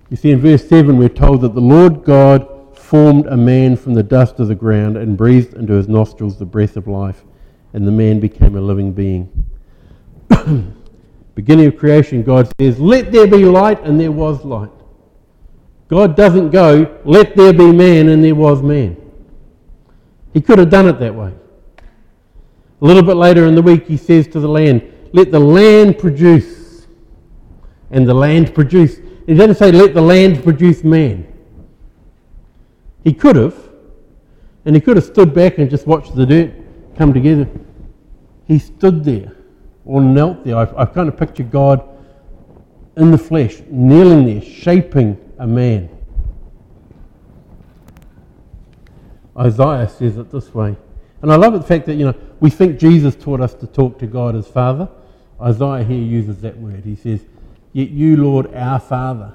You 0.10 0.18
see, 0.18 0.32
in 0.32 0.42
verse 0.42 0.68
7, 0.68 0.98
we're 0.98 1.08
told 1.08 1.42
that 1.42 1.54
the 1.54 1.62
Lord 1.62 2.04
God 2.04 2.78
formed 2.78 3.26
a 3.28 3.38
man 3.38 3.78
from 3.78 3.94
the 3.94 4.04
dust 4.04 4.40
of 4.40 4.50
the 4.50 4.56
ground 4.56 4.98
and 4.98 5.18
breathed 5.18 5.54
into 5.54 5.74
his 5.74 5.88
nostrils 5.88 6.38
the 6.38 6.46
breath 6.46 6.76
of 6.76 6.88
life, 6.88 7.24
and 7.74 7.88
the 7.88 7.92
man 7.92 8.20
became 8.20 8.58
a 8.58 8.62
living 8.62 8.92
being. 8.92 9.46
Beginning 11.36 11.68
of 11.68 11.78
creation, 11.78 12.24
God 12.24 12.52
says, 12.60 12.80
Let 12.80 13.14
there 13.14 13.28
be 13.28 13.46
light, 13.46 13.82
and 13.84 13.98
there 14.00 14.12
was 14.12 14.44
light. 14.44 14.72
God 15.88 16.16
doesn't 16.16 16.50
go, 16.50 17.00
Let 17.06 17.36
there 17.36 17.54
be 17.54 17.72
man, 17.72 18.10
and 18.10 18.24
there 18.24 18.36
was 18.36 18.62
man. 18.62 18.98
He 20.34 20.42
could 20.42 20.60
have 20.60 20.70
done 20.70 20.88
it 20.88 21.00
that 21.00 21.16
way. 21.16 21.34
A 22.82 22.86
little 22.86 23.02
bit 23.02 23.16
later 23.16 23.48
in 23.48 23.56
the 23.56 23.62
week, 23.62 23.88
he 23.88 23.98
says 23.98 24.28
to 24.28 24.40
the 24.40 24.48
land, 24.48 24.94
let 25.12 25.32
the 25.32 25.40
land 25.40 25.98
produce. 25.98 26.86
And 27.90 28.08
the 28.08 28.14
land 28.14 28.54
produced. 28.54 29.02
He 29.26 29.34
doesn't 29.34 29.56
say, 29.56 29.72
let 29.72 29.94
the 29.94 30.02
land 30.02 30.44
produce 30.44 30.84
man. 30.84 31.26
He 33.04 33.14
could 33.14 33.36
have. 33.36 33.56
And 34.66 34.76
he 34.76 34.82
could 34.82 34.98
have 34.98 35.06
stood 35.06 35.34
back 35.34 35.58
and 35.58 35.70
just 35.70 35.88
watched 35.88 36.14
the 36.14 36.26
dirt 36.26 36.54
come 36.98 37.14
together. 37.14 37.48
He 38.46 38.60
stood 38.60 39.04
there 39.04 39.34
or 39.86 40.02
knelt 40.02 40.44
there. 40.44 40.58
I've, 40.58 40.76
I've 40.76 40.94
kind 40.94 41.08
of 41.08 41.18
pictured 41.18 41.50
God 41.50 41.88
in 42.98 43.12
the 43.12 43.18
flesh, 43.18 43.62
kneeling 43.70 44.26
there, 44.26 44.42
shaping 44.42 45.18
a 45.38 45.48
man. 45.48 45.90
Isaiah 49.38 49.88
says 49.88 50.18
it 50.18 50.32
this 50.32 50.54
way. 50.54 50.76
And 51.22 51.32
I 51.32 51.36
love 51.36 51.54
the 51.54 51.62
fact 51.62 51.86
that, 51.88 51.96
you 51.96 52.06
know, 52.06 52.16
we 52.40 52.50
think 52.50 52.80
Jesus 52.80 53.16
taught 53.16 53.42
us 53.42 53.54
to 53.56 53.68
talk 53.68 54.00
to 54.00 54.08
God 54.08 54.36
as 54.36 54.48
Father. 54.48 54.90
Isaiah 55.42 55.84
here 55.84 55.98
uses 55.98 56.42
that 56.42 56.58
word. 56.58 56.84
He 56.84 56.96
says, 56.96 57.22
Yet 57.74 57.90
you, 57.90 58.18
Lord, 58.18 58.54
our 58.56 58.80
Father, 58.80 59.34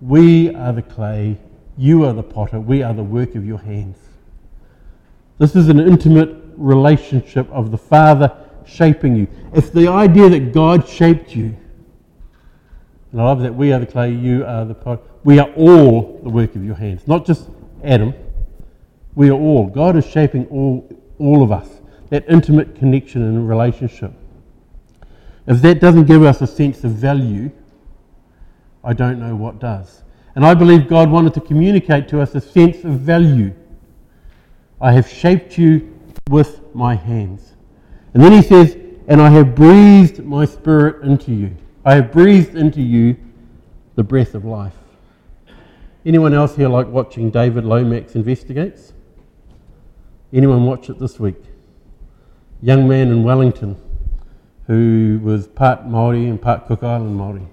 we 0.00 0.54
are 0.54 0.72
the 0.72 0.82
clay, 0.82 1.38
you 1.76 2.04
are 2.04 2.12
the 2.12 2.22
potter, 2.22 2.60
we 2.60 2.82
are 2.82 2.92
the 2.92 3.02
work 3.02 3.34
of 3.34 3.46
your 3.46 3.58
hands. 3.58 3.96
This 5.38 5.56
is 5.56 5.68
an 5.68 5.80
intimate 5.80 6.36
relationship 6.56 7.48
of 7.50 7.70
the 7.70 7.78
Father 7.78 8.36
shaping 8.66 9.16
you. 9.16 9.26
It's 9.54 9.70
the 9.70 9.88
idea 9.88 10.28
that 10.28 10.52
God 10.52 10.86
shaped 10.86 11.34
you. 11.34 11.56
And 13.12 13.20
I 13.20 13.24
love 13.24 13.40
that 13.42 13.54
we 13.54 13.72
are 13.72 13.78
the 13.78 13.86
clay, 13.86 14.12
you 14.12 14.44
are 14.44 14.64
the 14.64 14.74
pot. 14.74 15.02
We 15.24 15.38
are 15.38 15.50
all 15.54 16.20
the 16.22 16.30
work 16.30 16.54
of 16.54 16.64
your 16.64 16.76
hands, 16.76 17.06
not 17.06 17.26
just 17.26 17.48
Adam. 17.82 18.14
We 19.14 19.30
are 19.30 19.34
all. 19.34 19.66
God 19.66 19.96
is 19.96 20.06
shaping 20.06 20.46
all, 20.46 20.88
all 21.18 21.42
of 21.42 21.50
us. 21.50 21.68
That 22.10 22.24
intimate 22.28 22.76
connection 22.76 23.22
and 23.22 23.48
relationship. 23.48 24.12
If 25.46 25.60
that 25.62 25.80
doesn't 25.80 26.04
give 26.04 26.22
us 26.22 26.40
a 26.40 26.46
sense 26.46 26.84
of 26.84 26.92
value, 26.92 27.50
I 28.84 28.92
don't 28.92 29.18
know 29.18 29.36
what 29.36 29.58
does. 29.58 30.02
And 30.34 30.44
I 30.44 30.54
believe 30.54 30.88
God 30.88 31.10
wanted 31.10 31.34
to 31.34 31.40
communicate 31.40 32.08
to 32.08 32.20
us 32.20 32.34
a 32.34 32.40
sense 32.40 32.84
of 32.84 32.92
value. 32.92 33.52
I 34.80 34.92
have 34.92 35.08
shaped 35.08 35.58
you 35.58 35.92
with 36.28 36.60
my 36.74 36.94
hands. 36.94 37.54
And 38.14 38.22
then 38.22 38.32
he 38.32 38.42
says, 38.42 38.76
And 39.08 39.20
I 39.20 39.28
have 39.30 39.54
breathed 39.54 40.24
my 40.24 40.44
spirit 40.44 41.04
into 41.04 41.32
you. 41.32 41.56
I 41.84 41.94
have 41.94 42.12
breathed 42.12 42.56
into 42.56 42.82
you 42.82 43.16
the 43.94 44.04
breath 44.04 44.34
of 44.34 44.44
life. 44.44 44.76
Anyone 46.04 46.34
else 46.34 46.56
here 46.56 46.68
like 46.68 46.86
watching 46.86 47.30
David 47.30 47.64
Lomas 47.64 48.14
Investigates? 48.14 48.92
Anyone 50.32 50.64
watch 50.64 50.90
it 50.90 50.98
this 50.98 51.18
week? 51.18 51.42
Young 52.62 52.88
man 52.88 53.08
in 53.08 53.24
Wellington 53.24 53.76
who 54.70 55.18
was 55.24 55.48
part 55.48 55.84
Maori 55.84 56.28
and 56.28 56.40
part 56.40 56.68
Cook 56.68 56.84
Island 56.84 57.16
Maori, 57.16 57.48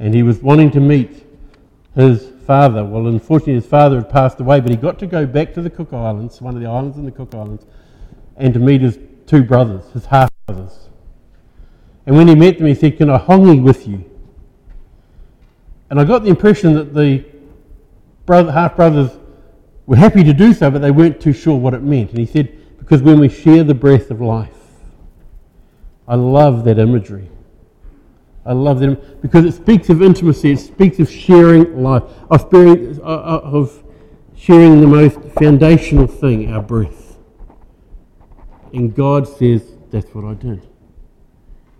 and 0.00 0.12
he 0.12 0.24
was 0.24 0.42
wanting 0.42 0.68
to 0.72 0.80
meet 0.80 1.24
his 1.94 2.28
father. 2.44 2.84
Well, 2.84 3.06
unfortunately, 3.06 3.54
his 3.54 3.66
father 3.66 3.98
had 3.98 4.10
passed 4.10 4.40
away, 4.40 4.58
but 4.58 4.70
he 4.72 4.76
got 4.76 4.98
to 4.98 5.06
go 5.06 5.26
back 5.26 5.54
to 5.54 5.62
the 5.62 5.70
Cook 5.70 5.92
Islands, 5.92 6.40
one 6.40 6.56
of 6.56 6.60
the 6.60 6.66
islands 6.66 6.96
in 6.96 7.04
the 7.04 7.12
Cook 7.12 7.36
Islands, 7.36 7.66
and 8.36 8.52
to 8.52 8.58
meet 8.58 8.80
his 8.80 8.98
two 9.26 9.44
brothers, 9.44 9.84
his 9.92 10.06
half 10.06 10.28
brothers. 10.46 10.83
And 12.06 12.16
when 12.16 12.28
he 12.28 12.34
met 12.34 12.58
them, 12.58 12.66
he 12.66 12.74
said, 12.74 12.96
"Can 12.96 13.10
I 13.10 13.18
hongi 13.18 13.62
with 13.62 13.88
you?" 13.88 14.04
And 15.90 16.00
I 16.00 16.04
got 16.04 16.22
the 16.22 16.30
impression 16.30 16.74
that 16.74 16.94
the 16.94 17.24
brother, 18.26 18.52
half 18.52 18.76
brothers 18.76 19.10
were 19.86 19.96
happy 19.96 20.24
to 20.24 20.32
do 20.32 20.52
so, 20.52 20.70
but 20.70 20.80
they 20.80 20.90
weren't 20.90 21.20
too 21.20 21.32
sure 21.32 21.56
what 21.56 21.74
it 21.74 21.82
meant. 21.82 22.10
And 22.10 22.18
he 22.18 22.26
said, 22.26 22.52
"Because 22.78 23.02
when 23.02 23.18
we 23.18 23.28
share 23.28 23.64
the 23.64 23.74
breath 23.74 24.10
of 24.10 24.20
life." 24.20 24.50
I 26.06 26.16
love 26.16 26.64
that 26.64 26.78
imagery. 26.78 27.30
I 28.46 28.52
love 28.52 28.80
that 28.80 29.22
because 29.22 29.44
it 29.46 29.52
speaks 29.52 29.88
of 29.88 30.02
intimacy, 30.02 30.52
it 30.52 30.58
speaks 30.58 30.98
of 30.98 31.10
sharing 31.10 31.82
life, 31.82 32.02
of, 32.30 32.46
sharing, 32.50 33.00
uh, 33.00 33.04
uh, 33.04 33.40
of 33.42 33.82
sharing 34.36 34.82
the 34.82 34.86
most 34.86 35.18
foundational 35.38 36.06
thing, 36.06 36.52
our 36.52 36.60
breath. 36.60 37.16
And 38.74 38.94
God 38.94 39.26
says, 39.26 39.62
That's 39.90 40.14
what 40.14 40.24
I 40.24 40.34
did. 40.34 40.66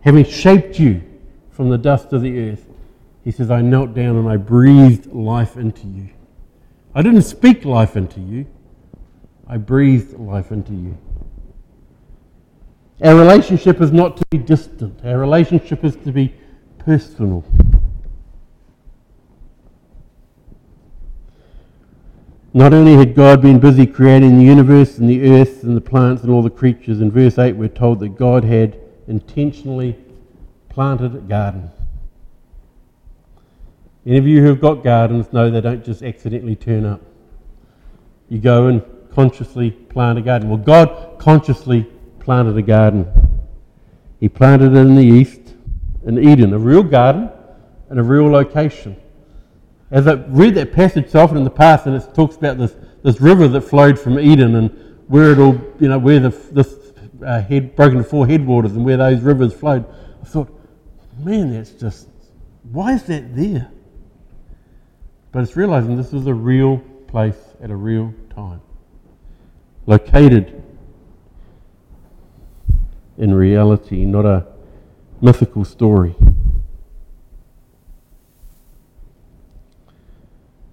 Having 0.04 0.26
shaped 0.26 0.78
you 0.78 1.02
from 1.50 1.70
the 1.70 1.78
dust 1.78 2.12
of 2.12 2.20
the 2.20 2.50
earth, 2.50 2.66
He 3.24 3.30
says, 3.30 3.50
I 3.50 3.62
knelt 3.62 3.94
down 3.94 4.16
and 4.16 4.28
I 4.28 4.36
breathed 4.36 5.06
life 5.06 5.56
into 5.56 5.86
you. 5.86 6.10
I 6.94 7.00
didn't 7.00 7.22
speak 7.22 7.64
life 7.64 7.96
into 7.96 8.20
you, 8.20 8.46
I 9.48 9.56
breathed 9.56 10.12
life 10.18 10.52
into 10.52 10.74
you. 10.74 10.98
Our 13.02 13.16
relationship 13.16 13.80
is 13.80 13.92
not 13.92 14.18
to 14.18 14.24
be 14.30 14.36
distant, 14.36 15.02
our 15.06 15.18
relationship 15.18 15.82
is 15.82 15.96
to 15.96 16.12
be 16.12 16.34
personal. 16.78 17.42
Not 22.52 22.74
only 22.74 22.94
had 22.94 23.14
God 23.14 23.40
been 23.40 23.58
busy 23.58 23.86
creating 23.86 24.38
the 24.38 24.44
universe 24.44 24.98
and 24.98 25.08
the 25.08 25.30
earth 25.30 25.64
and 25.64 25.74
the 25.74 25.80
plants 25.80 26.22
and 26.22 26.30
all 26.30 26.42
the 26.42 26.50
creatures, 26.50 27.00
in 27.00 27.10
verse 27.10 27.38
8 27.38 27.56
we're 27.56 27.68
told 27.68 28.00
that 28.00 28.10
God 28.16 28.44
had 28.44 28.83
intentionally 29.06 29.96
planted 30.68 31.28
garden. 31.28 31.70
Any 34.06 34.18
of 34.18 34.26
you 34.26 34.42
who 34.42 34.48
have 34.48 34.60
got 34.60 34.84
gardens 34.84 35.32
know 35.32 35.50
they 35.50 35.60
don't 35.60 35.84
just 35.84 36.02
accidentally 36.02 36.56
turn 36.56 36.84
up. 36.84 37.00
You 38.28 38.38
go 38.38 38.66
and 38.66 38.82
consciously 39.14 39.70
plant 39.70 40.18
a 40.18 40.22
garden. 40.22 40.48
Well, 40.48 40.58
God 40.58 41.18
consciously 41.18 41.86
planted 42.20 42.56
a 42.56 42.62
garden. 42.62 43.06
He 44.20 44.28
planted 44.28 44.72
it 44.72 44.78
in 44.78 44.94
the 44.94 45.04
east, 45.04 45.40
in 46.04 46.18
Eden, 46.18 46.52
a 46.52 46.58
real 46.58 46.82
garden 46.82 47.30
and 47.88 47.98
a 47.98 48.02
real 48.02 48.30
location. 48.30 48.96
As 49.90 50.06
I 50.06 50.14
read 50.14 50.54
that 50.56 50.72
passage 50.72 51.10
so 51.10 51.20
often 51.20 51.36
in 51.36 51.44
the 51.44 51.50
past, 51.50 51.86
and 51.86 51.94
it 51.94 52.14
talks 52.14 52.36
about 52.36 52.58
this, 52.58 52.74
this 53.02 53.20
river 53.20 53.46
that 53.48 53.60
flowed 53.60 53.98
from 53.98 54.18
Eden 54.18 54.56
and 54.56 54.70
where 55.06 55.32
it 55.32 55.38
all, 55.38 55.60
you 55.78 55.88
know, 55.88 55.98
where 55.98 56.18
the, 56.18 56.30
this 56.50 56.83
uh, 57.24 57.42
head, 57.42 57.74
broken 57.76 57.98
into 57.98 58.08
four 58.08 58.26
headwaters 58.26 58.72
and 58.72 58.84
where 58.84 58.96
those 58.96 59.20
rivers 59.20 59.52
flowed, 59.54 59.84
I 60.22 60.26
thought, 60.26 60.48
man, 61.18 61.52
that's 61.52 61.70
just, 61.70 62.08
why 62.70 62.92
is 62.94 63.04
that 63.04 63.34
there? 63.34 63.70
But 65.32 65.42
it's 65.42 65.56
realizing 65.56 65.96
this 65.96 66.12
is 66.12 66.26
a 66.26 66.34
real 66.34 66.78
place 67.08 67.38
at 67.60 67.70
a 67.70 67.76
real 67.76 68.14
time. 68.34 68.60
Located 69.86 70.62
in 73.18 73.34
reality, 73.34 74.04
not 74.04 74.24
a 74.24 74.46
mythical 75.20 75.64
story. 75.64 76.14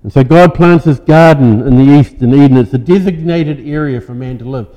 And 0.03 0.12
so 0.12 0.24
God 0.24 0.55
plants 0.55 0.86
this 0.86 1.00
garden 1.00 1.62
in 1.67 1.77
the 1.77 2.00
east 2.00 2.22
in 2.22 2.34
Eden. 2.34 2.58
It's 2.58 2.74
a 2.74 2.79
designated 2.79 3.60
area 3.67 4.01
for 4.01 4.15
man 4.15 4.39
to 4.39 4.46
live. 4.46 4.67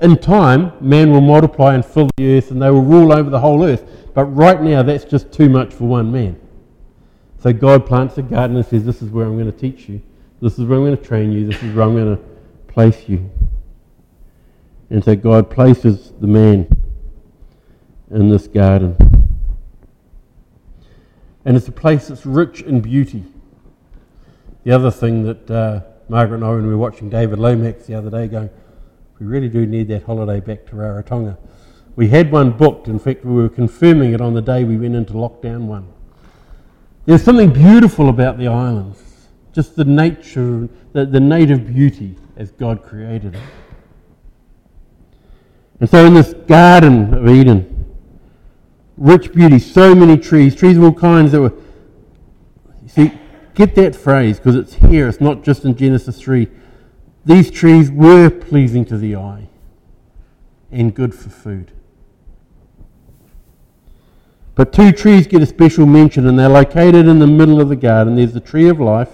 In 0.00 0.16
time, 0.16 0.72
man 0.80 1.10
will 1.10 1.20
multiply 1.20 1.74
and 1.74 1.84
fill 1.84 2.08
the 2.16 2.38
earth 2.38 2.50
and 2.50 2.62
they 2.62 2.70
will 2.70 2.82
rule 2.82 3.12
over 3.12 3.28
the 3.28 3.40
whole 3.40 3.62
earth. 3.64 3.84
But 4.14 4.24
right 4.24 4.60
now, 4.60 4.82
that's 4.82 5.04
just 5.04 5.30
too 5.30 5.48
much 5.48 5.74
for 5.74 5.84
one 5.84 6.10
man. 6.10 6.40
So 7.38 7.52
God 7.52 7.86
plants 7.86 8.18
a 8.18 8.22
garden 8.22 8.56
and 8.56 8.64
says, 8.64 8.84
This 8.84 9.02
is 9.02 9.10
where 9.10 9.26
I'm 9.26 9.38
going 9.38 9.50
to 9.50 9.58
teach 9.58 9.88
you. 9.88 10.02
This 10.40 10.58
is 10.58 10.64
where 10.64 10.78
I'm 10.78 10.84
going 10.84 10.96
to 10.96 11.02
train 11.02 11.32
you. 11.32 11.46
This 11.46 11.62
is 11.62 11.74
where 11.74 11.84
I'm 11.84 11.94
going 11.94 12.16
to 12.16 12.22
place 12.72 13.08
you. 13.08 13.30
And 14.88 15.04
so 15.04 15.14
God 15.14 15.50
places 15.50 16.12
the 16.20 16.26
man 16.26 16.66
in 18.10 18.28
this 18.28 18.46
garden. 18.46 18.96
And 21.44 21.56
it's 21.56 21.68
a 21.68 21.72
place 21.72 22.08
that's 22.08 22.26
rich 22.26 22.62
in 22.62 22.80
beauty. 22.80 23.24
The 24.64 24.72
other 24.72 24.90
thing 24.90 25.22
that 25.24 25.50
uh, 25.50 25.80
Margaret 26.08 26.36
and 26.36 26.44
I, 26.44 26.50
when 26.50 26.66
we 26.66 26.70
were 26.70 26.78
watching 26.78 27.08
David 27.08 27.38
Lomas 27.38 27.86
the 27.86 27.94
other 27.94 28.10
day, 28.10 28.28
going, 28.28 28.50
we 29.20 29.26
really 29.26 29.50
do 29.50 29.66
need 29.66 29.88
that 29.88 30.04
holiday 30.04 30.40
back 30.40 30.64
to 30.66 30.72
Rarotonga. 30.72 31.36
We 31.94 32.08
had 32.08 32.32
one 32.32 32.52
booked. 32.52 32.88
In 32.88 32.98
fact, 32.98 33.22
we 33.22 33.34
were 33.34 33.50
confirming 33.50 34.14
it 34.14 34.20
on 34.22 34.32
the 34.32 34.40
day 34.40 34.64
we 34.64 34.78
went 34.78 34.94
into 34.94 35.12
lockdown 35.12 35.66
one. 35.66 35.92
There's 37.04 37.22
something 37.22 37.52
beautiful 37.52 38.08
about 38.08 38.38
the 38.38 38.48
islands, 38.48 39.28
just 39.52 39.76
the 39.76 39.84
nature, 39.84 40.70
the, 40.92 41.04
the 41.04 41.20
native 41.20 41.66
beauty 41.66 42.16
as 42.36 42.50
God 42.50 42.82
created 42.82 43.34
it. 43.34 43.42
And 45.80 45.90
so, 45.90 46.06
in 46.06 46.14
this 46.14 46.32
Garden 46.32 47.12
of 47.12 47.28
Eden, 47.28 47.94
rich 48.96 49.32
beauty, 49.32 49.58
so 49.58 49.94
many 49.94 50.16
trees, 50.16 50.54
trees 50.54 50.78
of 50.78 50.84
all 50.84 50.94
kinds 50.94 51.32
that 51.32 51.40
were. 51.40 51.52
You 52.82 52.88
see, 52.88 53.12
get 53.54 53.74
that 53.74 53.94
phrase 53.94 54.38
because 54.38 54.56
it's 54.56 54.74
here, 54.74 55.08
it's 55.08 55.20
not 55.20 55.42
just 55.42 55.64
in 55.66 55.74
Genesis 55.74 56.18
3. 56.20 56.48
These 57.24 57.50
trees 57.50 57.90
were 57.90 58.30
pleasing 58.30 58.84
to 58.86 58.96
the 58.96 59.16
eye 59.16 59.48
and 60.70 60.94
good 60.94 61.14
for 61.14 61.28
food. 61.28 61.72
But 64.54 64.72
two 64.72 64.92
trees 64.92 65.26
get 65.26 65.42
a 65.42 65.46
special 65.46 65.86
mention, 65.86 66.26
and 66.26 66.38
they're 66.38 66.48
located 66.48 67.06
in 67.06 67.18
the 67.18 67.26
middle 67.26 67.60
of 67.60 67.68
the 67.68 67.76
garden. 67.76 68.16
There's 68.16 68.32
the 68.32 68.40
tree 68.40 68.68
of 68.68 68.80
life 68.80 69.10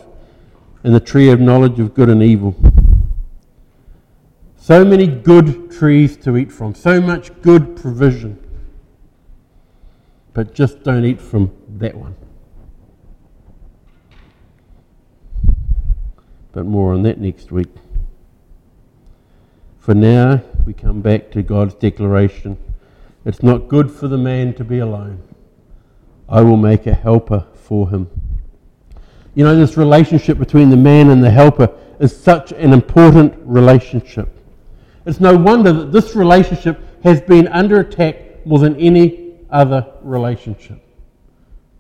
and 0.83 0.95
the 0.95 1.01
tree 1.01 1.31
of 1.31 1.41
knowledge 1.41 1.79
of 1.79 1.95
good 1.95 2.09
and 2.09 2.23
evil. 2.23 2.55
So 4.57 4.85
many 4.85 5.07
good 5.07 5.71
trees 5.71 6.17
to 6.19 6.37
eat 6.37 6.51
from, 6.51 6.75
so 6.75 7.01
much 7.01 7.31
good 7.43 7.77
provision. 7.77 8.43
But 10.33 10.55
just 10.55 10.83
don't 10.83 11.05
eat 11.05 11.21
from 11.21 11.53
that 11.79 11.95
one. 11.95 12.17
But 16.53 16.67
more 16.67 16.93
on 16.93 17.03
that 17.03 17.21
next 17.21 17.53
week. 17.53 17.69
For 19.87 19.95
now, 19.95 20.43
we 20.65 20.73
come 20.73 21.01
back 21.01 21.31
to 21.31 21.45
God's 21.45 21.75
declaration 21.75 22.59
it's 23.25 23.41
not 23.41 23.69
good 23.69 23.89
for 23.89 24.09
the 24.09 24.19
man 24.19 24.53
to 24.55 24.65
be 24.65 24.81
alone. 24.81 25.23
I 26.29 26.41
will 26.41 26.57
make 26.57 26.89
a 26.89 26.93
helper 26.93 27.47
for 27.55 27.89
him. 27.89 28.11
You 29.37 29.45
know, 29.45 29.55
this 29.55 29.77
relationship 29.77 30.41
between 30.41 30.71
the 30.71 30.77
man 30.77 31.11
and 31.11 31.23
the 31.23 31.31
helper 31.31 31.73
is 32.01 32.21
such 32.21 32.51
an 32.51 32.73
important 32.73 33.35
relationship. 33.45 34.37
It's 35.05 35.21
no 35.21 35.37
wonder 35.37 35.73
that 35.73 35.93
this 35.93 36.17
relationship 36.17 36.81
has 37.05 37.21
been 37.21 37.47
under 37.47 37.79
attack 37.79 38.45
more 38.45 38.59
than 38.59 38.75
any 38.81 39.37
other 39.51 39.87
relationship. 40.03 40.83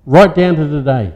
Right 0.04 0.32
down 0.32 0.54
to 0.54 0.68
today, 0.68 1.12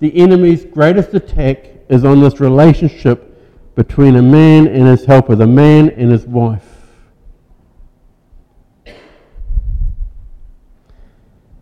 the 0.00 0.14
enemy's 0.18 0.66
greatest 0.66 1.14
attack 1.14 1.64
is 1.88 2.04
on 2.04 2.20
this 2.20 2.40
relationship 2.40 3.29
between 3.74 4.16
a 4.16 4.22
man 4.22 4.66
and 4.66 4.86
his 4.86 5.04
helper, 5.04 5.36
the 5.36 5.46
man 5.46 5.90
and 5.90 6.10
his 6.10 6.26
wife. 6.26 6.66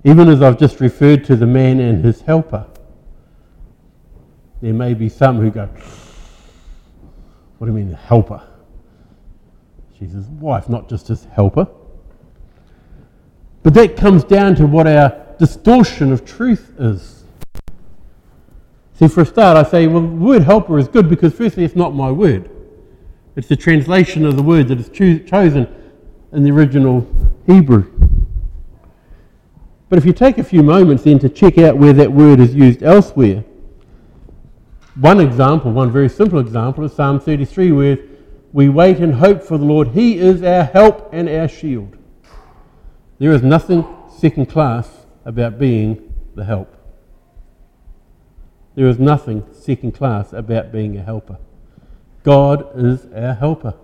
Even 0.05 0.29
as 0.29 0.43
I've 0.43 0.59
just 0.59 0.81
referred 0.81 1.25
to 1.25 1.37
the 1.37 1.47
man 1.47 1.81
and 1.81 2.05
his 2.05 2.21
helper, 2.23 2.67
there 4.61 4.73
may 4.73 4.95
be 4.95 5.09
some 5.09 5.39
who 5.41 5.51
go, 5.51 5.67
What 7.59 7.67
do 7.67 7.73
you 7.73 7.79
mean, 7.79 7.91
the 7.91 7.97
helper? 7.97 8.43
She's 9.99 10.13
his 10.13 10.27
wife, 10.27 10.69
not 10.69 10.89
just 10.89 11.09
his 11.09 11.25
helper. 11.25 11.67
But 13.63 13.75
that 13.75 13.97
comes 13.97 14.25
down 14.25 14.55
to 14.57 14.67
what 14.67 14.87
our 14.87 15.27
distortion 15.39 16.13
of 16.13 16.25
truth 16.25 16.75
is. 16.79 17.18
See, 18.99 19.07
for 19.07 19.21
a 19.21 19.27
start, 19.27 19.57
I 19.57 19.69
say, 19.69 19.87
well, 19.87 20.01
the 20.01 20.09
word 20.09 20.43
helper 20.43 20.77
is 20.77 20.89
good 20.89 21.09
because, 21.09 21.33
firstly, 21.33 21.65
it's 21.65 21.77
not 21.77 21.95
my 21.95 22.11
word. 22.11 22.51
It's 23.37 23.47
the 23.47 23.55
translation 23.55 24.27
of 24.27 24.35
the 24.35 24.43
word 24.43 24.67
that 24.69 24.81
is 24.81 24.89
cho- 24.89 25.21
chosen 25.21 25.69
in 26.33 26.43
the 26.43 26.51
original 26.51 27.07
Hebrew. 27.47 27.89
But 29.89 29.99
if 29.99 30.05
you 30.05 30.13
take 30.13 30.39
a 30.39 30.43
few 30.43 30.65
moments 30.65 31.05
then 31.05 31.21
to 31.21 31.29
check 31.29 31.59
out 31.59 31.77
where 31.77 31.93
that 31.93 32.11
word 32.11 32.41
is 32.41 32.57
used 32.57 32.83
elsewhere, 32.83 33.45
one 34.97 35.21
example, 35.21 35.71
one 35.71 35.93
very 35.93 36.09
simple 36.09 36.41
example, 36.41 36.83
is 36.83 36.93
Psalm 36.93 37.21
33, 37.21 37.71
where 37.71 37.99
we 38.53 38.69
wait 38.69 38.99
and 38.99 39.15
hope 39.15 39.45
for 39.45 39.59
the 39.59 39.65
Lord. 39.65 39.89
He 39.89 40.19
is 40.19 40.43
our 40.43 40.65
help 40.65 41.11
and 41.13 41.29
our 41.29 41.47
shield. 41.47 41.97
There 43.21 43.31
is 43.31 43.45
nothing 43.45 43.87
second 44.19 44.47
class 44.47 45.07
about 45.25 45.57
being 45.57 46.13
the 46.35 46.45
help. 46.45 46.78
There 48.79 48.87
is 48.87 49.01
nothing 49.01 49.45
second 49.51 49.91
class 49.91 50.33
about 50.33 50.71
being 50.71 50.97
a 50.97 51.03
helper. 51.03 51.39
God 52.23 52.71
is 52.77 53.07
our 53.13 53.35
helper. 53.35 53.75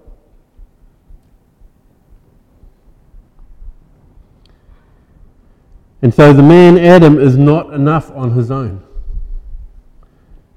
And 6.00 6.14
so 6.14 6.32
the 6.32 6.44
man 6.44 6.78
Adam 6.78 7.18
is 7.18 7.36
not 7.36 7.74
enough 7.74 8.12
on 8.12 8.36
his 8.36 8.52
own. 8.52 8.84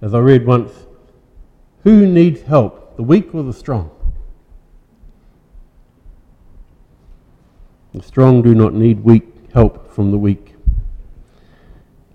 As 0.03 0.13
I 0.13 0.19
read 0.19 0.45
once, 0.45 0.71
who 1.81 2.05
needs 2.05 2.43
help, 2.43 2.95
the 2.95 3.01
weak 3.01 3.33
or 3.33 3.41
the 3.41 3.51
strong? 3.51 3.89
The 7.95 8.03
strong 8.03 8.43
do 8.43 8.53
not 8.53 8.75
need 8.75 8.99
weak 8.99 9.51
help 9.51 9.91
from 9.91 10.11
the 10.11 10.19
weak. 10.19 10.56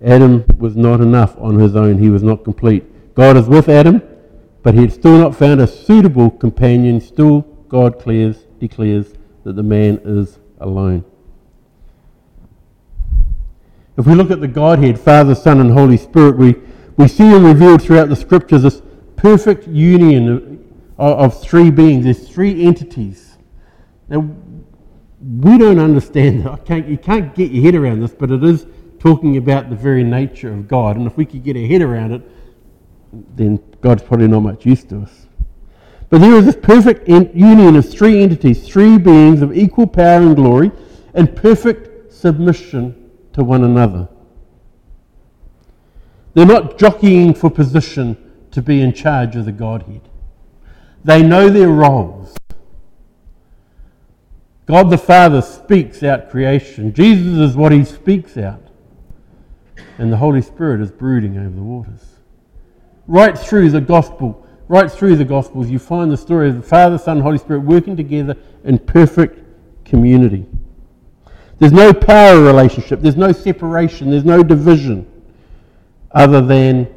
Adam 0.03 0.43
was 0.57 0.75
not 0.75 0.99
enough 0.99 1.37
on 1.39 1.57
his 1.57 1.75
own. 1.75 1.97
He 1.97 2.09
was 2.09 2.23
not 2.23 2.43
complete. 2.43 2.83
God 3.15 3.37
is 3.37 3.47
with 3.47 3.69
Adam, 3.69 4.01
but 4.61 4.73
he 4.73 4.81
had 4.81 4.91
still 4.91 5.17
not 5.17 5.35
found 5.35 5.61
a 5.61 5.67
suitable 5.67 6.29
companion. 6.29 6.99
Still, 6.99 7.41
God 7.69 7.99
clears, 7.99 8.37
declares 8.59 9.13
that 9.43 9.55
the 9.55 9.63
man 9.63 10.01
is 10.03 10.39
alone. 10.59 11.05
If 13.95 14.07
we 14.07 14.15
look 14.15 14.31
at 14.31 14.41
the 14.41 14.47
Godhead, 14.47 14.99
Father, 14.99 15.35
Son, 15.35 15.59
and 15.59 15.71
Holy 15.71 15.97
Spirit, 15.97 16.37
we, 16.37 16.55
we 16.97 17.07
see 17.07 17.31
revealed 17.31 17.81
throughout 17.81 18.09
the 18.09 18.15
scriptures 18.15 18.63
this 18.63 18.81
perfect 19.15 19.67
union 19.67 20.65
of, 20.97 21.19
of 21.19 21.41
three 21.41 21.69
beings, 21.69 22.05
there's 22.05 22.27
three 22.27 22.65
entities. 22.65 23.37
Now, 24.09 24.29
we 25.21 25.57
don't 25.57 25.79
understand 25.79 26.45
that. 26.45 26.65
Can't, 26.65 26.87
you 26.87 26.97
can't 26.97 27.33
get 27.35 27.51
your 27.51 27.63
head 27.63 27.75
around 27.75 28.01
this, 28.01 28.11
but 28.11 28.31
it 28.31 28.43
is 28.43 28.65
talking 29.03 29.35
about 29.35 29.69
the 29.69 29.75
very 29.75 30.01
nature 30.01 30.53
of 30.53 30.65
God. 30.65 30.95
And 30.95 31.05
if 31.05 31.17
we 31.17 31.25
could 31.25 31.43
get 31.43 31.57
our 31.57 31.67
head 31.67 31.81
around 31.81 32.13
it, 32.13 32.21
then 33.35 33.61
God's 33.81 34.01
probably 34.01 34.29
not 34.29 34.39
much 34.39 34.65
use 34.65 34.85
to 34.85 35.01
us. 35.01 35.27
But 36.09 36.21
there 36.21 36.37
is 36.37 36.45
this 36.45 36.55
perfect 36.55 37.09
union 37.09 37.75
of 37.75 37.89
three 37.89 38.23
entities, 38.23 38.65
three 38.65 38.97
beings 38.97 39.41
of 39.41 39.57
equal 39.57 39.87
power 39.87 40.21
and 40.21 40.37
glory, 40.37 40.71
and 41.13 41.35
perfect 41.35 42.13
submission 42.13 43.11
to 43.33 43.43
one 43.43 43.65
another. 43.65 44.07
They're 46.33 46.45
not 46.45 46.77
jockeying 46.77 47.33
for 47.33 47.49
position 47.49 48.15
to 48.51 48.61
be 48.61 48.79
in 48.79 48.93
charge 48.93 49.35
of 49.35 49.43
the 49.43 49.51
Godhead. 49.51 50.07
They 51.03 51.21
know 51.23 51.49
their 51.49 51.67
roles. 51.67 52.37
God 54.65 54.89
the 54.89 54.97
Father 54.97 55.41
speaks 55.41 56.03
out 56.03 56.29
creation. 56.29 56.93
Jesus 56.93 57.49
is 57.49 57.57
what 57.57 57.73
he 57.73 57.83
speaks 57.83 58.37
out. 58.37 58.62
And 59.97 60.11
the 60.11 60.17
Holy 60.17 60.41
Spirit 60.41 60.81
is 60.81 60.91
brooding 60.91 61.37
over 61.37 61.55
the 61.55 61.61
waters. 61.61 62.19
Right 63.07 63.37
through 63.37 63.69
the 63.71 63.81
gospel, 63.81 64.47
right 64.67 64.91
through 64.91 65.17
the 65.17 65.25
gospels, 65.25 65.69
you 65.69 65.79
find 65.79 66.11
the 66.11 66.17
story 66.17 66.49
of 66.49 66.55
the 66.55 66.61
Father, 66.61 66.97
Son, 66.97 67.19
Holy 67.19 67.37
Spirit 67.37 67.61
working 67.61 67.97
together 67.97 68.35
in 68.63 68.79
perfect 68.79 69.39
community. 69.85 70.45
There's 71.59 71.71
no 71.71 71.93
power 71.93 72.41
relationship, 72.41 73.01
there's 73.01 73.15
no 73.15 73.31
separation, 73.31 74.09
there's 74.09 74.25
no 74.25 74.43
division 74.43 75.09
other 76.11 76.41
than 76.41 76.87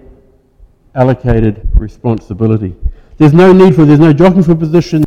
allocated 0.95 1.69
responsibility. 1.75 2.75
There's 3.19 3.33
no 3.33 3.53
need 3.53 3.75
for, 3.75 3.85
there's 3.85 4.01
no 4.01 4.13
jockeying 4.13 4.43
for 4.43 4.55
position. 4.55 5.05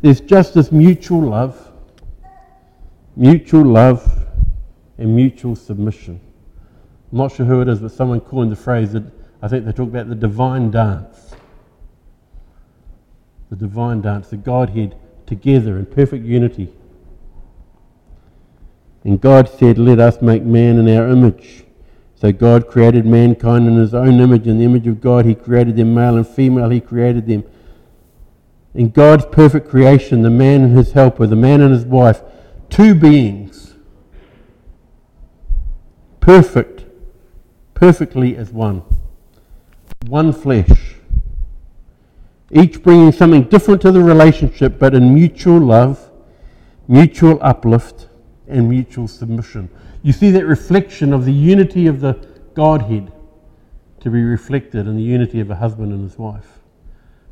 There's 0.00 0.20
just 0.20 0.54
this 0.54 0.70
mutual 0.70 1.22
love, 1.22 1.72
mutual 3.16 3.64
love, 3.64 4.26
and 4.98 5.14
mutual 5.14 5.56
submission. 5.56 6.20
I'm 7.10 7.18
not 7.18 7.32
sure 7.32 7.46
who 7.46 7.60
it 7.60 7.68
is, 7.68 7.80
but 7.80 7.92
someone 7.92 8.20
coined 8.20 8.52
the 8.52 8.56
phrase 8.56 8.92
that 8.92 9.04
I 9.40 9.48
think 9.48 9.64
they 9.64 9.72
talk 9.72 9.88
about 9.88 10.08
the 10.08 10.14
divine 10.14 10.70
dance. 10.70 11.34
The 13.50 13.56
divine 13.56 14.02
dance, 14.02 14.28
the 14.28 14.36
Godhead 14.36 14.96
together 15.26 15.78
in 15.78 15.86
perfect 15.86 16.24
unity. 16.24 16.72
And 19.04 19.20
God 19.20 19.48
said, 19.48 19.78
Let 19.78 20.00
us 20.00 20.20
make 20.20 20.42
man 20.42 20.78
in 20.78 20.88
our 20.94 21.08
image 21.08 21.64
so 22.20 22.32
God 22.32 22.66
created 22.66 23.06
mankind 23.06 23.68
in 23.68 23.76
his 23.76 23.94
own 23.94 24.20
image. 24.20 24.48
In 24.48 24.58
the 24.58 24.64
image 24.64 24.88
of 24.88 25.00
God, 25.00 25.24
he 25.24 25.36
created 25.36 25.76
them, 25.76 25.94
male 25.94 26.16
and 26.16 26.26
female, 26.26 26.68
he 26.68 26.80
created 26.80 27.28
them. 27.28 27.44
In 28.74 28.90
God's 28.90 29.24
perfect 29.26 29.68
creation, 29.68 30.22
the 30.22 30.30
man 30.30 30.62
and 30.62 30.76
his 30.76 30.92
helper, 30.92 31.28
the 31.28 31.36
man 31.36 31.60
and 31.60 31.72
his 31.72 31.84
wife, 31.84 32.22
two 32.70 32.94
beings, 32.96 33.76
perfect, 36.18 36.77
perfectly 37.78 38.36
as 38.36 38.50
one, 38.50 38.82
one 40.06 40.32
flesh, 40.32 40.96
each 42.50 42.82
bringing 42.82 43.12
something 43.12 43.44
different 43.44 43.80
to 43.82 43.92
the 43.92 44.02
relationship, 44.02 44.78
but 44.78 44.94
in 44.94 45.14
mutual 45.14 45.60
love, 45.60 46.10
mutual 46.86 47.38
uplift, 47.42 48.08
and 48.48 48.68
mutual 48.68 49.06
submission 49.06 49.68
you 50.02 50.12
see 50.12 50.30
that 50.30 50.46
reflection 50.46 51.12
of 51.12 51.24
the 51.24 51.32
unity 51.32 51.86
of 51.86 52.00
the 52.00 52.14
Godhead 52.54 53.12
to 54.00 54.10
be 54.10 54.22
reflected 54.22 54.86
in 54.86 54.96
the 54.96 55.02
unity 55.02 55.40
of 55.40 55.50
a 55.50 55.56
husband 55.56 55.92
and 55.92 56.02
his 56.02 56.18
wife. 56.18 56.60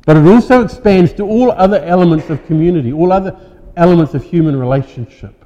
But 0.05 0.17
it 0.17 0.25
also 0.27 0.63
expands 0.63 1.13
to 1.13 1.23
all 1.23 1.51
other 1.51 1.79
elements 1.83 2.29
of 2.29 2.45
community, 2.45 2.93
all 2.93 3.11
other 3.11 3.37
elements 3.75 4.13
of 4.13 4.23
human 4.23 4.57
relationship. 4.57 5.45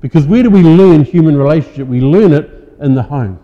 Because 0.00 0.26
where 0.26 0.42
do 0.42 0.50
we 0.50 0.62
learn 0.62 1.04
human 1.04 1.36
relationship? 1.36 1.86
We 1.86 2.00
learn 2.00 2.32
it 2.32 2.76
in 2.80 2.94
the 2.94 3.02
home. 3.02 3.38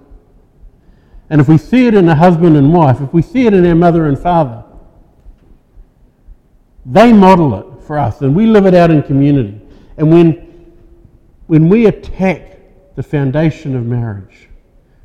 And 1.31 1.40
if 1.40 1.49
we 1.49 1.59
see 1.59 1.87
it 1.87 1.95
in 1.95 2.09
a 2.09 2.14
husband 2.14 2.57
and 2.57 2.73
wife, 2.73 3.01
if 3.01 3.12
we 3.12 3.23
see 3.23 3.47
it 3.47 3.55
in 3.55 3.64
our 3.64 3.75
mother 3.75 4.07
and 4.07 4.19
father, 4.19 4.64
they 6.85 7.12
model 7.12 7.55
it 7.55 7.85
for 7.85 7.99
us 7.99 8.21
and 8.21 8.35
we 8.35 8.47
live 8.47 8.66
it 8.66 8.75
out 8.75 8.90
in 8.90 9.03
community. 9.03 9.61
And 9.97 10.11
when 10.11 10.51
when 11.47 11.69
we 11.69 11.87
attack 11.87 12.61
the 12.95 13.03
foundation 13.03 13.75
of 13.75 13.85
marriage, 13.85 14.49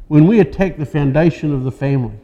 when 0.10 0.28
we 0.28 0.40
attack 0.40 0.78
the 0.78 0.86
foundation 0.86 1.52
of 1.52 1.64
the 1.64 1.72
family, 1.72 2.20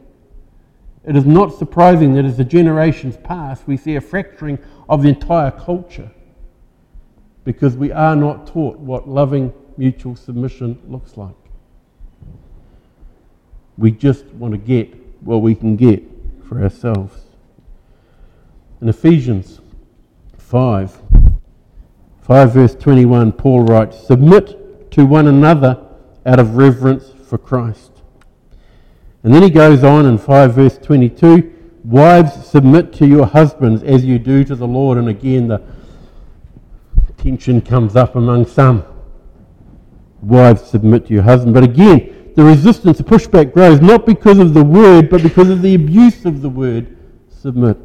it 1.04 1.16
is 1.16 1.26
not 1.26 1.58
surprising 1.58 2.14
that 2.14 2.26
as 2.26 2.38
the 2.38 2.44
generations 2.44 3.18
pass, 3.24 3.64
we 3.66 3.78
see 3.78 3.96
a 3.96 4.02
fracturing 4.02 4.60
of 4.88 5.02
the 5.02 5.10
entire 5.10 5.50
culture 5.50 6.12
because 7.44 7.76
we 7.76 7.92
are 7.92 8.16
not 8.16 8.46
taught 8.46 8.78
what 8.78 9.10
loving 9.10 9.52
mutual 9.78 10.16
submission 10.16 10.80
looks 10.88 11.18
like. 11.18 11.41
We 13.78 13.92
just 13.92 14.26
want 14.28 14.54
to 14.54 14.58
get 14.58 14.94
what 15.22 15.38
we 15.38 15.56
can 15.56 15.76
get 15.76 16.04
for 16.48 16.62
ourselves. 16.62 17.22
In 18.82 18.90
Ephesians 18.90 19.62
5, 20.38 21.00
5 22.22 22.54
verse 22.54 22.76
21, 22.76 23.32
Paul 23.34 23.64
writes, 23.64 23.98
Submit 24.06 24.92
to 24.92 25.06
one 25.06 25.28
another 25.28 25.86
out 26.26 26.40
of 26.40 26.56
reverence 26.56 27.12
for 27.26 27.38
Christ. 27.38 27.92
And 29.24 29.34
then 29.34 29.44
he 29.44 29.50
goes 29.50 29.84
on 29.84 30.06
in 30.06 30.18
5 30.18 30.54
verse 30.54 30.78
22, 30.78 31.54
Wives, 31.84 32.46
submit 32.46 32.94
to 32.94 33.08
your 33.08 33.26
husbands 33.26 33.82
as 33.82 34.06
you 34.06 34.20
do 34.20 34.44
to 34.44 34.56
the 34.56 34.68
Lord. 34.68 34.98
And 35.00 35.10
again, 35.10 35.48
the 35.48 35.62
tension 37.18 37.62
comes 37.62 37.96
up 37.96 38.16
among 38.16 38.46
some. 38.46 38.84
Wives, 40.22 40.62
submit 40.62 41.08
to 41.08 41.14
your 41.14 41.24
husband. 41.24 41.56
But 41.56 41.64
again, 41.64 42.21
the 42.36 42.44
resistance, 42.44 42.98
the 42.98 43.04
pushback 43.04 43.54
grows 43.54 43.82
not 43.82 44.06
because 44.06 44.39
of 44.39 44.54
the 44.54 44.63
word, 44.63 45.10
but 45.10 45.22
because 45.22 45.50
of 45.50 45.62
the 45.62 45.76
abuse 45.76 46.26
of 46.26 46.41
the 46.41 46.50
word, 46.50 46.98
submit. 47.30 47.78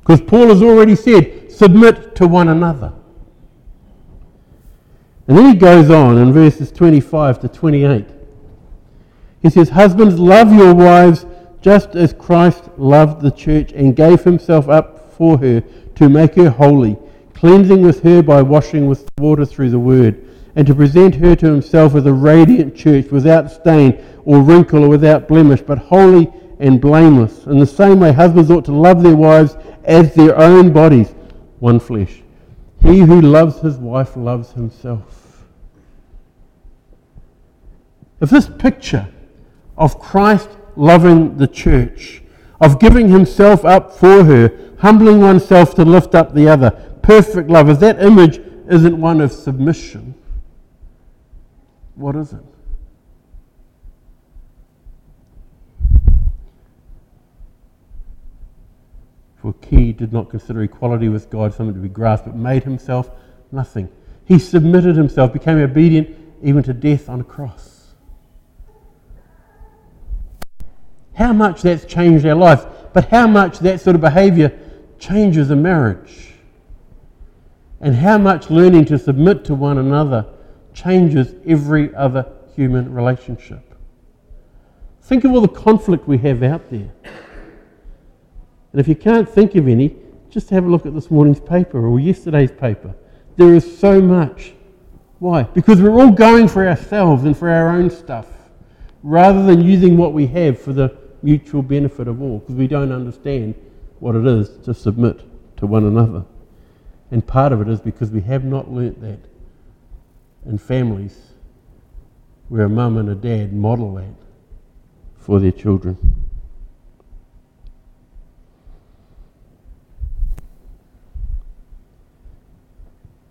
Because 0.00 0.20
Paul 0.20 0.48
has 0.48 0.62
already 0.62 0.96
said, 0.96 1.50
submit 1.50 2.14
to 2.16 2.26
one 2.26 2.48
another. 2.48 2.92
And 5.26 5.36
then 5.36 5.52
he 5.52 5.58
goes 5.58 5.90
on 5.90 6.16
in 6.16 6.32
verses 6.32 6.72
25 6.72 7.40
to 7.40 7.48
28. 7.48 8.06
He 9.42 9.50
says, 9.50 9.68
Husbands, 9.68 10.18
love 10.18 10.52
your 10.52 10.74
wives 10.74 11.26
just 11.60 11.94
as 11.94 12.12
Christ 12.12 12.64
loved 12.78 13.20
the 13.20 13.30
church 13.30 13.72
and 13.72 13.94
gave 13.94 14.24
himself 14.24 14.68
up 14.68 15.12
for 15.12 15.38
her 15.38 15.62
to 15.96 16.08
make 16.08 16.34
her 16.36 16.48
holy, 16.48 16.96
cleansing 17.34 17.82
with 17.82 18.02
her 18.02 18.22
by 18.22 18.40
washing 18.40 18.86
with 18.86 19.08
water 19.18 19.44
through 19.44 19.70
the 19.70 19.78
word, 19.78 20.24
and 20.58 20.66
to 20.66 20.74
present 20.74 21.14
her 21.14 21.36
to 21.36 21.46
himself 21.46 21.94
as 21.94 22.04
a 22.04 22.12
radiant 22.12 22.74
church 22.74 23.12
without 23.12 23.48
stain 23.48 24.04
or 24.24 24.42
wrinkle 24.42 24.82
or 24.82 24.88
without 24.88 25.28
blemish, 25.28 25.60
but 25.60 25.78
holy 25.78 26.28
and 26.58 26.80
blameless. 26.80 27.46
In 27.46 27.60
the 27.60 27.66
same 27.66 28.00
way, 28.00 28.10
husbands 28.10 28.50
ought 28.50 28.64
to 28.64 28.72
love 28.72 29.04
their 29.04 29.14
wives 29.14 29.56
as 29.84 30.12
their 30.16 30.36
own 30.36 30.72
bodies, 30.72 31.14
one 31.60 31.78
flesh. 31.78 32.22
He 32.82 32.98
who 32.98 33.20
loves 33.20 33.60
his 33.60 33.76
wife 33.76 34.16
loves 34.16 34.50
himself. 34.50 35.44
If 38.20 38.30
this 38.30 38.48
picture 38.48 39.06
of 39.76 40.00
Christ 40.00 40.48
loving 40.74 41.36
the 41.36 41.46
church, 41.46 42.20
of 42.60 42.80
giving 42.80 43.10
himself 43.10 43.64
up 43.64 43.92
for 43.92 44.24
her, 44.24 44.72
humbling 44.80 45.20
oneself 45.20 45.76
to 45.76 45.84
lift 45.84 46.16
up 46.16 46.34
the 46.34 46.48
other, 46.48 46.72
perfect 47.00 47.48
love, 47.48 47.68
if 47.68 47.78
that 47.78 48.02
image 48.02 48.40
isn't 48.68 49.00
one 49.00 49.20
of 49.20 49.30
submission, 49.30 50.16
what 51.98 52.14
is 52.14 52.32
it? 52.32 52.44
For 59.36 59.54
he 59.68 59.92
did 59.92 60.12
not 60.12 60.30
consider 60.30 60.62
equality 60.62 61.08
with 61.08 61.28
God 61.28 61.52
something 61.52 61.74
to 61.74 61.80
be 61.80 61.88
grasped, 61.88 62.26
but 62.26 62.36
made 62.36 62.64
himself 62.64 63.10
nothing. 63.50 63.88
He 64.24 64.38
submitted 64.38 64.96
himself, 64.96 65.32
became 65.32 65.58
obedient 65.58 66.16
even 66.42 66.62
to 66.64 66.72
death 66.72 67.08
on 67.08 67.20
a 67.20 67.24
cross. 67.24 67.94
How 71.14 71.32
much 71.32 71.62
that's 71.62 71.84
changed 71.84 72.24
our 72.26 72.36
life, 72.36 72.64
but 72.92 73.08
how 73.08 73.26
much 73.26 73.58
that 73.60 73.80
sort 73.80 73.96
of 73.96 74.02
behavior 74.02 74.56
changes 75.00 75.50
a 75.50 75.56
marriage. 75.56 76.34
And 77.80 77.94
how 77.96 78.18
much 78.18 78.50
learning 78.50 78.84
to 78.86 78.98
submit 78.98 79.44
to 79.46 79.54
one 79.54 79.78
another 79.78 80.26
changes 80.74 81.34
every 81.46 81.94
other 81.94 82.30
human 82.54 82.92
relationship. 82.92 83.64
Think 85.02 85.24
of 85.24 85.32
all 85.32 85.40
the 85.40 85.48
conflict 85.48 86.06
we 86.06 86.18
have 86.18 86.42
out 86.42 86.70
there. 86.70 86.90
And 88.72 88.80
if 88.80 88.86
you 88.86 88.94
can't 88.94 89.28
think 89.28 89.54
of 89.54 89.66
any, 89.66 89.96
just 90.28 90.50
have 90.50 90.66
a 90.66 90.68
look 90.68 90.84
at 90.84 90.94
this 90.94 91.10
morning's 91.10 91.40
paper 91.40 91.86
or 91.86 91.98
yesterday's 91.98 92.52
paper. 92.52 92.94
There 93.36 93.54
is 93.54 93.78
so 93.78 94.00
much. 94.00 94.52
Why? 95.18 95.44
Because 95.44 95.80
we're 95.80 95.98
all 95.98 96.10
going 96.10 96.48
for 96.48 96.68
ourselves 96.68 97.24
and 97.24 97.36
for 97.36 97.48
our 97.48 97.70
own 97.70 97.90
stuff 97.90 98.26
rather 99.02 99.44
than 99.44 99.62
using 99.62 99.96
what 99.96 100.12
we 100.12 100.26
have 100.26 100.60
for 100.60 100.72
the 100.72 100.96
mutual 101.22 101.62
benefit 101.62 102.08
of 102.08 102.20
all 102.20 102.38
because 102.38 102.54
we 102.54 102.66
don't 102.66 102.92
understand 102.92 103.54
what 104.00 104.14
it 104.14 104.26
is 104.26 104.58
to 104.64 104.74
submit 104.74 105.22
to 105.56 105.66
one 105.66 105.84
another. 105.84 106.24
And 107.10 107.26
part 107.26 107.52
of 107.52 107.60
it 107.60 107.68
is 107.68 107.80
because 107.80 108.10
we 108.10 108.20
have 108.22 108.44
not 108.44 108.70
learnt 108.70 109.00
that 109.00 109.18
and 110.44 110.60
families 110.60 111.32
where 112.48 112.64
a 112.64 112.68
mum 112.68 112.96
and 112.96 113.08
a 113.08 113.14
dad 113.14 113.52
model 113.52 113.94
that 113.96 114.14
for 115.16 115.38
their 115.38 115.52
children. 115.52 115.96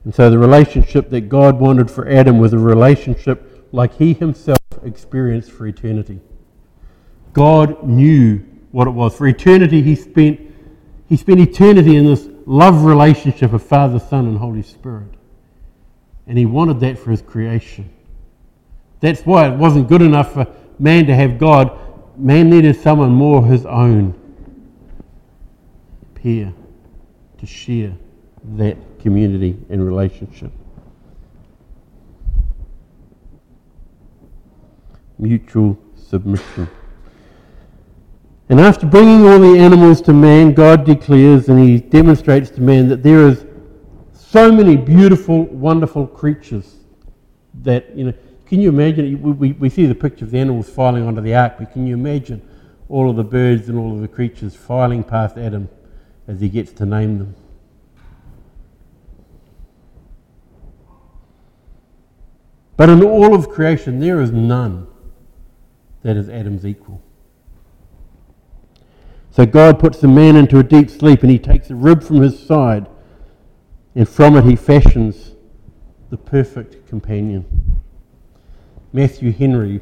And 0.07 0.15
so 0.15 0.29
the 0.29 0.37
relationship 0.37 1.09
that 1.09 1.27
God 1.27 1.59
wanted 1.59 1.91
for 1.91 2.07
Adam 2.07 2.37
was 2.37 2.53
a 2.53 2.57
relationship 2.57 3.67
like 3.73 3.95
he 3.95 4.13
himself 4.13 4.57
experienced 4.81 5.51
for 5.51 5.67
eternity. 5.67 6.21
God 7.33 7.83
knew 7.83 8.37
what 8.71 8.87
it 8.87 8.91
was. 8.91 9.17
For 9.17 9.27
eternity, 9.27 9.81
he 9.81 9.95
spent, 9.95 10.39
he 11.09 11.17
spent 11.17 11.41
eternity 11.41 11.97
in 11.97 12.05
this 12.05 12.25
love 12.45 12.85
relationship 12.85 13.51
of 13.51 13.61
Father, 13.63 13.99
Son, 13.99 14.27
and 14.27 14.37
Holy 14.37 14.63
Spirit. 14.63 15.16
And 16.27 16.37
he 16.37 16.45
wanted 16.45 16.79
that 16.81 16.99
for 16.99 17.11
his 17.11 17.21
creation. 17.21 17.89
That's 18.99 19.21
why 19.21 19.47
it 19.47 19.57
wasn't 19.57 19.87
good 19.87 20.01
enough 20.01 20.33
for 20.33 20.47
man 20.79 21.05
to 21.07 21.15
have 21.15 21.37
God. 21.37 21.79
Man 22.17 22.49
needed 22.49 22.75
someone 22.75 23.11
more 23.11 23.45
his 23.45 23.65
own 23.65 24.13
peer 26.15 26.53
to 27.37 27.45
share 27.45 27.93
that 28.55 28.77
community 28.99 29.57
and 29.69 29.85
relationship. 29.85 30.51
Mutual 35.19 35.77
submission. 35.95 36.67
And 38.49 38.59
after 38.59 38.85
bringing 38.85 39.27
all 39.27 39.39
the 39.39 39.59
animals 39.59 40.01
to 40.01 40.13
man, 40.13 40.53
God 40.53 40.85
declares 40.85 41.49
and 41.49 41.59
he 41.59 41.79
demonstrates 41.79 42.49
to 42.51 42.61
man 42.61 42.87
that 42.87 43.03
there 43.03 43.27
is 43.27 43.45
so 44.37 44.51
many 44.51 44.77
beautiful, 44.77 45.45
wonderful 45.45 46.05
creatures 46.05 46.75
that, 47.63 47.97
you 47.97 48.03
know, 48.03 48.13
can 48.45 48.61
you 48.61 48.69
imagine? 48.69 49.19
We, 49.19 49.31
we, 49.31 49.51
we 49.53 49.67
see 49.67 49.87
the 49.87 49.95
picture 49.95 50.25
of 50.25 50.29
the 50.29 50.37
animals 50.37 50.69
filing 50.69 51.07
onto 51.07 51.21
the 51.21 51.33
ark, 51.33 51.55
but 51.57 51.71
can 51.71 51.87
you 51.87 51.95
imagine 51.95 52.47
all 52.87 53.09
of 53.09 53.15
the 53.15 53.23
birds 53.23 53.67
and 53.67 53.79
all 53.79 53.95
of 53.95 54.01
the 54.01 54.07
creatures 54.07 54.55
filing 54.55 55.03
past 55.03 55.39
Adam 55.39 55.69
as 56.27 56.39
he 56.39 56.49
gets 56.49 56.71
to 56.73 56.85
name 56.85 57.17
them? 57.17 57.35
But 62.75 62.89
in 62.89 63.03
all 63.03 63.33
of 63.33 63.49
creation, 63.49 63.99
there 63.99 64.21
is 64.21 64.29
none 64.29 64.85
that 66.03 66.15
is 66.15 66.29
Adam's 66.29 66.63
equal. 66.63 67.01
So 69.31 69.47
God 69.47 69.79
puts 69.79 69.99
the 69.99 70.07
man 70.07 70.35
into 70.35 70.59
a 70.59 70.63
deep 70.63 70.91
sleep 70.91 71.23
and 71.23 71.31
he 71.31 71.39
takes 71.39 71.71
a 71.71 71.75
rib 71.75 72.03
from 72.03 72.21
his 72.21 72.37
side, 72.37 72.85
and 73.97 74.07
from 74.07 74.37
it 74.37 74.45
he 74.45 74.55
fashions 74.55 75.31
the 76.11 76.17
perfect 76.17 76.87
companion. 76.87 77.43
Matthew 78.93 79.31
Henry. 79.31 79.81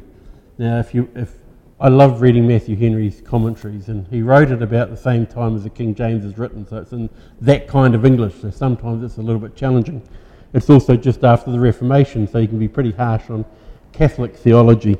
Now, 0.56 0.78
if 0.78 0.94
you, 0.94 1.10
if 1.14 1.34
I 1.78 1.88
love 1.88 2.22
reading 2.22 2.48
Matthew 2.48 2.76
Henry's 2.76 3.20
commentaries, 3.20 3.90
and 3.90 4.08
he 4.08 4.22
wrote 4.22 4.50
it 4.50 4.62
about 4.62 4.88
the 4.88 4.96
same 4.96 5.26
time 5.26 5.54
as 5.54 5.64
the 5.64 5.70
King 5.70 5.94
James 5.94 6.24
is 6.24 6.38
written, 6.38 6.66
so 6.66 6.78
it's 6.78 6.92
in 6.92 7.10
that 7.42 7.68
kind 7.68 7.94
of 7.94 8.06
English. 8.06 8.40
So 8.40 8.50
sometimes 8.50 9.04
it's 9.04 9.18
a 9.18 9.22
little 9.22 9.40
bit 9.40 9.54
challenging. 9.54 10.02
It's 10.54 10.70
also 10.70 10.96
just 10.96 11.22
after 11.22 11.52
the 11.52 11.60
Reformation, 11.60 12.26
so 12.26 12.38
you 12.38 12.48
can 12.48 12.58
be 12.58 12.68
pretty 12.68 12.92
harsh 12.92 13.28
on 13.28 13.44
Catholic 13.92 14.34
theology. 14.34 14.96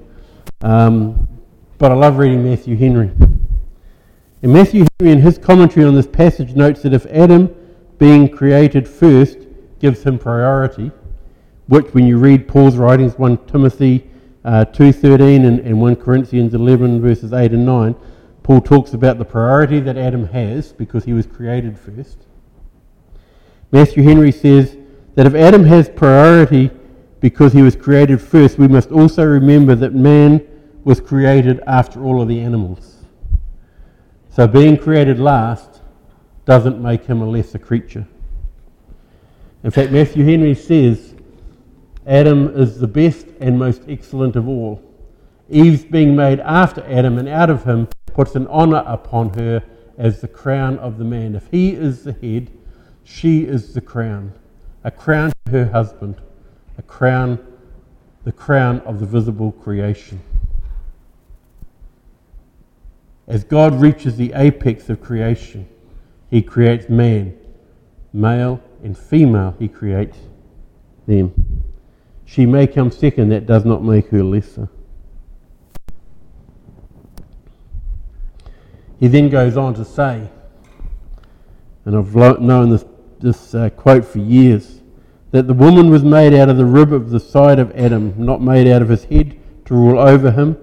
Um, 0.61 1.27
but 1.79 1.91
I 1.91 1.95
love 1.95 2.19
reading 2.19 2.45
Matthew 2.45 2.77
Henry. 2.77 3.11
And 4.43 4.53
Matthew 4.53 4.85
Henry, 5.01 5.15
in 5.15 5.23
his 5.23 5.39
commentary 5.39 5.87
on 5.87 5.95
this 5.95 6.07
passage, 6.07 6.55
notes 6.55 6.83
that 6.83 6.93
if 6.93 7.07
Adam, 7.07 7.56
being 7.99 8.29
created 8.29 8.89
first, 8.89 9.39
gives 9.79 10.03
him 10.03 10.19
priority, 10.19 10.91
which 11.69 11.87
when 11.95 12.07
you 12.07 12.19
read 12.19 12.49
Paul's 12.49 12.77
writings, 12.77 13.15
1 13.19 13.47
Timothy 13.47 14.09
uh, 14.45 14.65
2.13 14.67 15.47
and, 15.47 15.61
and 15.61 15.81
1 15.81 15.97
Corinthians 15.97 16.55
11 16.55 17.01
verses 17.01 17.33
8 17.33 17.53
and 17.53 17.67
9, 17.67 17.95
Paul 18.43 18.61
talks 18.61 18.95
about 18.95 19.19
the 19.19 19.25
priority 19.25 19.81
that 19.81 19.97
Adam 19.97 20.29
has 20.29 20.73
because 20.73 21.05
he 21.05 21.13
was 21.13 21.27
created 21.27 21.79
first. 21.79 22.19
Matthew 23.73 24.05
Henry 24.05 24.31
says 24.31 24.77
that 25.17 25.27
if 25.27 25.35
Adam 25.35 25.65
has 25.65 25.89
priority 25.89 26.71
because 27.21 27.53
he 27.53 27.63
was 27.63 27.75
created 27.75 28.21
first, 28.21 28.59
we 28.59 28.69
must 28.69 28.93
also 28.93 29.25
remember 29.25 29.75
that 29.75 29.95
man 29.95 30.47
was 30.85 31.01
created 31.01 31.61
after 31.67 32.05
all 32.05 32.23
of 32.23 32.29
the 32.29 32.41
animals. 32.41 33.05
So 34.31 34.47
being 34.47 34.77
created 34.77 35.19
last 35.19 35.76
doesn't 36.47 36.81
make 36.81 37.05
him 37.05 37.21
a 37.21 37.29
lesser 37.29 37.59
creature. 37.59 38.07
In 39.63 39.71
fact, 39.71 39.93
Matthew 39.93 40.25
Henry 40.25 40.55
says 40.55 41.15
Adam 42.07 42.49
is 42.57 42.79
the 42.79 42.87
best 42.87 43.27
and 43.41 43.59
most 43.59 43.83
excellent 43.89 44.37
of 44.37 44.49
all. 44.49 44.81
Eve's 45.51 45.85
being 45.85 46.15
made 46.17 46.41
after 46.41 46.85
Adam 46.87 47.19
and 47.19 47.29
out 47.29 47.51
of 47.51 47.65
him 47.65 47.89
puts 48.07 48.37
an 48.37 48.47
honour 48.47 48.85
upon 48.87 49.31
her 49.35 49.63
as 49.99 50.21
the 50.21 50.29
crown 50.29 50.79
of 50.79 50.99
the 50.99 51.05
man. 51.05 51.35
If 51.35 51.49
he 51.51 51.73
is 51.73 52.05
the 52.05 52.13
head, 52.13 52.51
she 53.03 53.41
is 53.41 53.75
the 53.75 53.81
crown. 53.81 54.33
A 54.85 54.91
crown 54.91 55.33
to 55.47 55.51
her 55.51 55.67
husband, 55.67 56.21
a 56.79 56.83
crown, 56.83 57.45
the 58.25 58.33
crown 58.33 58.81
of 58.81 59.01
the 59.01 59.07
visible 59.07 59.51
creation. 59.51 60.21
As 63.27 63.43
God 63.43 63.81
reaches 63.81 64.17
the 64.17 64.33
apex 64.35 64.89
of 64.89 65.01
creation, 65.01 65.69
he 66.31 66.43
creates 66.43 66.89
man. 66.89 67.37
Male 68.13 68.61
and 68.83 68.97
female, 68.97 69.55
he 69.59 69.69
creates 69.69 70.19
them. 71.07 71.65
She 72.25 72.47
may 72.47 72.67
come 72.67 72.91
second, 72.91 73.29
that 73.29 73.47
does 73.47 73.65
not 73.65 73.85
make 73.85 74.09
her 74.09 74.23
lesser. 74.23 74.69
He 78.99 79.09
then 79.09 79.29
goes 79.29 79.57
on 79.57 79.75
to 79.75 79.85
say, 79.85 80.29
and 81.85 81.97
I've 81.97 82.15
known 82.15 82.71
this, 82.71 82.85
this 83.21 83.55
uh, 83.55 83.71
quote 83.71 84.05
for 84.05 84.19
years, 84.19 84.81
that 85.31 85.47
the 85.47 85.55
woman 85.55 85.91
was 85.91 86.03
made 86.03 86.35
out 86.35 86.49
of 86.49 86.57
the 86.57 86.65
rib 86.65 86.93
of 86.93 87.11
the 87.11 87.21
side 87.21 87.59
of 87.59 87.71
Adam, 87.73 88.15
not 88.17 88.41
made 88.41 88.67
out 88.67 88.83
of 88.83 88.89
his 88.89 89.05
head 89.05 89.39
to 89.67 89.75
rule 89.75 89.99
over 89.99 90.31
him, 90.31 90.57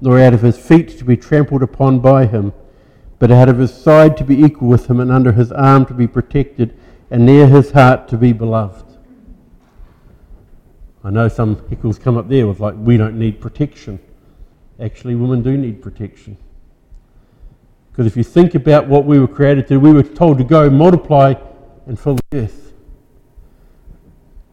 nor 0.00 0.20
out 0.20 0.34
of 0.34 0.42
his 0.42 0.58
feet 0.58 0.98
to 0.98 1.04
be 1.04 1.16
trampled 1.16 1.62
upon 1.62 2.00
by 2.00 2.26
him, 2.26 2.52
but 3.18 3.30
out 3.30 3.48
of 3.48 3.58
his 3.58 3.72
side 3.74 4.16
to 4.16 4.24
be 4.24 4.40
equal 4.40 4.68
with 4.68 4.88
him, 4.88 5.00
and 5.00 5.10
under 5.10 5.32
his 5.32 5.50
arm 5.52 5.86
to 5.86 5.94
be 5.94 6.06
protected, 6.06 6.78
and 7.10 7.24
near 7.24 7.46
his 7.46 7.72
heart 7.72 8.08
to 8.08 8.16
be 8.16 8.32
beloved. 8.32 8.84
I 11.02 11.10
know 11.10 11.28
some 11.28 11.66
hickles 11.68 11.98
come 11.98 12.16
up 12.16 12.28
there 12.28 12.46
with 12.46 12.60
like, 12.60 12.74
we 12.76 12.96
don't 12.96 13.18
need 13.18 13.40
protection. 13.40 13.98
Actually, 14.80 15.14
women 15.14 15.42
do 15.42 15.56
need 15.56 15.82
protection. 15.82 16.36
Because 17.90 18.06
if 18.06 18.16
you 18.16 18.22
think 18.22 18.54
about 18.54 18.86
what 18.86 19.04
we 19.04 19.18
were 19.18 19.26
created 19.26 19.66
to, 19.68 19.78
we 19.78 19.92
were 19.92 20.02
told 20.02 20.38
to 20.38 20.44
go, 20.44 20.70
multiply, 20.70 21.34
and 21.86 21.98
fill 21.98 22.16
the 22.16 22.44
earth. 22.44 22.72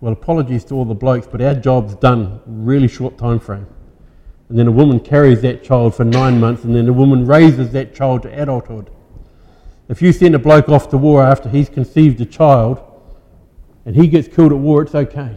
Well, 0.01 0.13
apologies 0.13 0.63
to 0.65 0.75
all 0.75 0.85
the 0.85 0.95
blokes, 0.95 1.27
but 1.27 1.41
our 1.41 1.53
job's 1.53 1.95
done 1.95 2.41
really 2.45 2.87
short 2.87 3.17
time 3.17 3.39
frame. 3.39 3.67
And 4.49 4.59
then 4.59 4.67
a 4.67 4.71
woman 4.71 4.99
carries 4.99 5.41
that 5.41 5.63
child 5.63 5.95
for 5.95 6.03
nine 6.03 6.39
months, 6.39 6.63
and 6.63 6.75
then 6.75 6.87
a 6.87 6.93
woman 6.93 7.25
raises 7.25 7.71
that 7.71 7.95
child 7.95 8.23
to 8.23 8.41
adulthood. 8.41 8.91
If 9.89 10.01
you 10.01 10.11
send 10.11 10.35
a 10.35 10.39
bloke 10.39 10.69
off 10.69 10.89
to 10.89 10.97
war 10.97 11.23
after 11.23 11.49
he's 11.49 11.69
conceived 11.69 12.19
a 12.21 12.25
child 12.25 12.81
and 13.85 13.95
he 13.95 14.07
gets 14.07 14.27
killed 14.27 14.51
at 14.51 14.57
war, 14.57 14.81
it's 14.81 14.95
okay. 14.95 15.35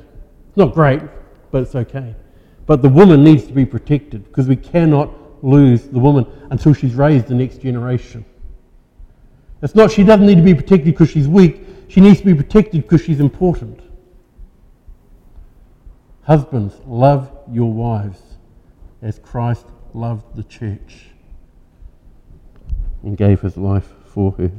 It's 0.48 0.56
not 0.56 0.74
great, 0.74 1.02
but 1.50 1.62
it's 1.62 1.74
okay. 1.74 2.14
But 2.66 2.82
the 2.82 2.88
woman 2.88 3.24
needs 3.24 3.46
to 3.46 3.52
be 3.52 3.66
protected 3.66 4.24
because 4.24 4.46
we 4.46 4.56
cannot 4.56 5.10
lose 5.44 5.84
the 5.84 5.98
woman 5.98 6.26
until 6.50 6.72
she's 6.72 6.94
raised 6.94 7.28
the 7.28 7.34
next 7.34 7.60
generation. 7.60 8.24
It's 9.62 9.74
not 9.74 9.90
she 9.90 10.04
doesn't 10.04 10.26
need 10.26 10.36
to 10.36 10.42
be 10.42 10.54
protected 10.54 10.86
because 10.86 11.10
she's 11.10 11.28
weak, 11.28 11.64
she 11.88 12.00
needs 12.00 12.20
to 12.20 12.26
be 12.26 12.34
protected 12.34 12.82
because 12.82 13.02
she's 13.02 13.20
important. 13.20 13.80
Husbands, 16.22 16.74
love 16.86 17.30
your 17.50 17.72
wives 17.72 18.27
as 19.02 19.18
Christ 19.18 19.66
loved 19.94 20.36
the 20.36 20.44
church 20.44 21.06
and 23.02 23.16
gave 23.16 23.40
his 23.40 23.56
life 23.56 23.92
for 24.06 24.32
her. 24.32 24.50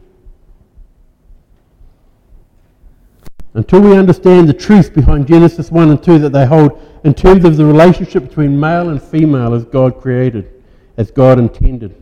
Until 3.54 3.82
we 3.82 3.98
understand 3.98 4.48
the 4.48 4.54
truth 4.54 4.94
behind 4.94 5.28
Genesis 5.28 5.72
1 5.72 5.90
and 5.90 6.02
2 6.02 6.20
that 6.20 6.30
they 6.30 6.46
hold 6.46 6.80
in 7.04 7.14
terms 7.14 7.46
of 7.46 7.58
the 7.58 7.66
relationship 7.66 8.24
between 8.28 8.60
male 8.60 8.90
and 8.90 9.02
female 9.02 9.54
as 9.54 9.66
God 9.66 10.00
created, 10.00 10.64
as 10.98 11.12
God 11.12 11.40
intended, 11.40 12.02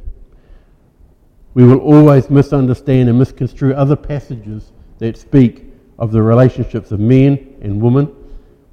we 1.53 1.63
will 1.63 1.79
always 1.79 2.29
misunderstand 2.29 3.09
and 3.09 3.17
misconstrue 3.17 3.73
other 3.73 3.95
passages 3.95 4.71
that 4.99 5.17
speak 5.17 5.65
of 5.97 6.11
the 6.11 6.21
relationships 6.21 6.91
of 6.91 6.99
men 6.99 7.55
and 7.61 7.81
women 7.81 8.13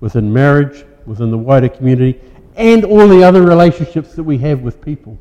within 0.01 0.31
marriage, 0.31 0.85
within 1.07 1.31
the 1.31 1.39
wider 1.39 1.69
community, 1.69 2.21
and 2.57 2.85
all 2.85 3.09
the 3.09 3.23
other 3.23 3.43
relationships 3.43 4.15
that 4.15 4.23
we 4.23 4.39
have 4.39 4.61
with 4.61 4.81
people. 4.81 5.19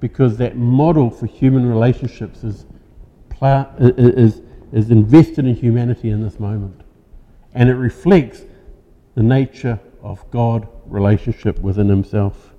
Because 0.00 0.36
that 0.38 0.56
model 0.56 1.10
for 1.10 1.26
human 1.26 1.68
relationships 1.68 2.42
is, 2.42 2.66
is, 3.40 4.42
is 4.72 4.90
invested 4.90 5.46
in 5.46 5.54
humanity 5.54 6.10
in 6.10 6.22
this 6.22 6.40
moment. 6.40 6.80
And 7.54 7.68
it 7.68 7.74
reflects 7.74 8.42
the 9.14 9.22
nature 9.22 9.78
of 10.02 10.28
God 10.30 10.66
relationship 10.86 11.58
within 11.60 11.88
himself. 11.88 12.52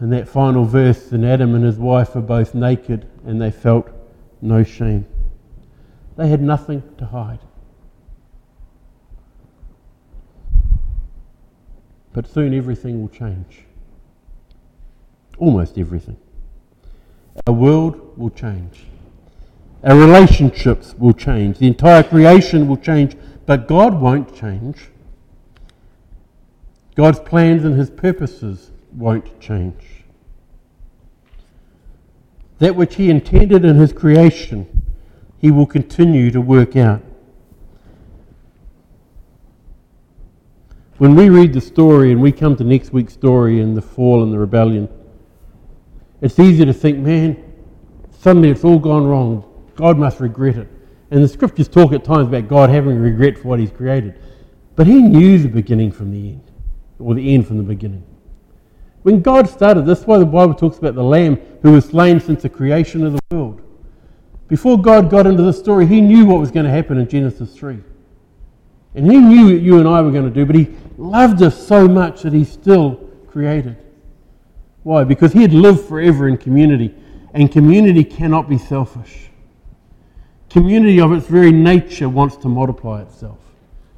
In 0.00 0.10
that 0.10 0.28
final 0.28 0.64
verse, 0.64 1.10
and 1.10 1.24
Adam 1.24 1.54
and 1.54 1.64
his 1.64 1.76
wife 1.76 2.14
are 2.14 2.20
both 2.20 2.54
naked 2.54 3.08
and 3.26 3.40
they 3.40 3.50
felt 3.50 3.88
no 4.40 4.62
shame. 4.62 5.06
They 6.16 6.28
had 6.28 6.42
nothing 6.42 6.82
to 6.98 7.06
hide. 7.06 7.40
But 12.12 12.26
soon 12.26 12.54
everything 12.54 13.00
will 13.00 13.08
change. 13.08 13.64
Almost 15.38 15.78
everything. 15.78 16.16
Our 17.46 17.52
world 17.52 18.16
will 18.18 18.30
change. 18.30 18.84
Our 19.84 19.96
relationships 19.96 20.94
will 20.98 21.12
change. 21.12 21.58
The 21.58 21.68
entire 21.68 22.02
creation 22.02 22.66
will 22.66 22.76
change. 22.76 23.16
But 23.46 23.68
God 23.68 24.00
won't 24.00 24.34
change. 24.34 24.90
God's 26.94 27.20
plans 27.20 27.64
and 27.64 27.78
his 27.78 27.90
purposes 27.90 28.72
won't 28.92 29.40
change. 29.40 30.04
That 32.58 32.74
which 32.74 32.96
he 32.96 33.08
intended 33.08 33.64
in 33.64 33.76
his 33.76 33.92
creation, 33.92 34.66
he 35.38 35.52
will 35.52 35.66
continue 35.66 36.32
to 36.32 36.40
work 36.40 36.74
out. 36.74 37.02
When 40.98 41.14
we 41.14 41.28
read 41.28 41.52
the 41.52 41.60
story 41.60 42.10
and 42.10 42.20
we 42.20 42.32
come 42.32 42.56
to 42.56 42.64
next 42.64 42.92
week's 42.92 43.12
story 43.12 43.60
and 43.60 43.76
the 43.76 43.82
fall 43.82 44.24
and 44.24 44.32
the 44.32 44.38
rebellion, 44.38 44.88
it's 46.20 46.40
easy 46.40 46.64
to 46.64 46.72
think, 46.72 46.98
man, 46.98 47.40
suddenly 48.10 48.50
it's 48.50 48.64
all 48.64 48.80
gone 48.80 49.06
wrong. 49.06 49.44
God 49.76 49.96
must 49.96 50.18
regret 50.18 50.56
it. 50.56 50.68
And 51.12 51.22
the 51.22 51.28
scriptures 51.28 51.68
talk 51.68 51.92
at 51.92 52.02
times 52.02 52.26
about 52.26 52.48
God 52.48 52.68
having 52.68 52.98
regret 52.98 53.38
for 53.38 53.46
what 53.46 53.60
he's 53.60 53.70
created. 53.70 54.20
But 54.74 54.88
he 54.88 55.00
knew 55.00 55.38
the 55.38 55.48
beginning 55.48 55.92
from 55.92 56.10
the 56.10 56.30
end, 56.30 56.50
or 56.98 57.14
the 57.14 57.32
end 57.32 57.46
from 57.46 57.58
the 57.58 57.62
beginning. 57.62 58.04
When 59.02 59.22
God 59.22 59.48
started, 59.48 59.86
that's 59.86 60.02
why 60.02 60.18
the 60.18 60.26
Bible 60.26 60.54
talks 60.54 60.78
about 60.78 60.96
the 60.96 61.04
Lamb 61.04 61.36
who 61.62 61.72
was 61.72 61.84
slain 61.84 62.18
since 62.18 62.42
the 62.42 62.48
creation 62.48 63.06
of 63.06 63.12
the 63.12 63.20
world. 63.30 63.62
Before 64.48 64.76
God 64.76 65.10
got 65.10 65.28
into 65.28 65.44
the 65.44 65.52
story, 65.52 65.86
he 65.86 66.00
knew 66.00 66.26
what 66.26 66.40
was 66.40 66.50
going 66.50 66.66
to 66.66 66.72
happen 66.72 66.98
in 66.98 67.08
Genesis 67.08 67.54
3. 67.54 67.78
And 68.94 69.10
he 69.10 69.18
knew 69.18 69.54
what 69.54 69.62
you 69.62 69.78
and 69.78 69.88
I 69.88 70.00
were 70.02 70.10
going 70.10 70.24
to 70.24 70.30
do, 70.30 70.46
but 70.46 70.56
he 70.56 70.74
loved 70.96 71.42
us 71.42 71.66
so 71.66 71.86
much 71.86 72.22
that 72.22 72.32
he 72.32 72.44
still 72.44 72.96
created. 73.28 73.76
Why? 74.82 75.04
Because 75.04 75.32
he 75.32 75.42
had 75.42 75.52
lived 75.52 75.80
forever 75.86 76.28
in 76.28 76.38
community, 76.38 76.94
and 77.34 77.52
community 77.52 78.02
cannot 78.04 78.48
be 78.48 78.58
selfish. 78.58 79.28
Community 80.48 81.00
of 81.00 81.12
its 81.12 81.26
very 81.26 81.52
nature 81.52 82.08
wants 82.08 82.36
to 82.38 82.48
multiply 82.48 83.02
itself. 83.02 83.38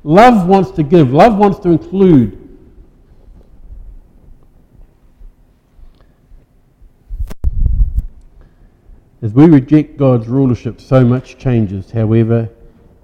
Love 0.02 0.48
wants 0.48 0.70
to 0.72 0.82
give, 0.82 1.12
love 1.12 1.36
wants 1.36 1.58
to 1.60 1.70
include. 1.70 2.36
As 9.22 9.34
we 9.34 9.44
reject 9.46 9.98
God's 9.98 10.26
rulership, 10.26 10.80
so 10.80 11.04
much 11.04 11.36
changes. 11.38 11.90
However, 11.90 12.48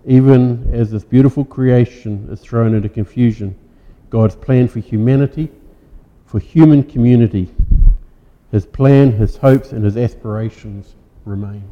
even 0.07 0.71
as 0.73 0.90
this 0.90 1.05
beautiful 1.05 1.45
creation 1.45 2.29
is 2.31 2.40
thrown 2.40 2.75
into 2.75 2.88
confusion, 2.88 3.57
God's 4.09 4.37
plan 4.37 4.69
for 4.69 4.79
humanity, 4.79 5.51
for 6.27 6.38
human 6.38 6.85
community, 6.85 7.51
his 8.53 8.64
plan, 8.64 9.12
his 9.12 9.37
hopes, 9.37 9.73
and 9.73 9.85
his 9.85 9.97
aspirations 9.97 10.95
remain. 11.25 11.64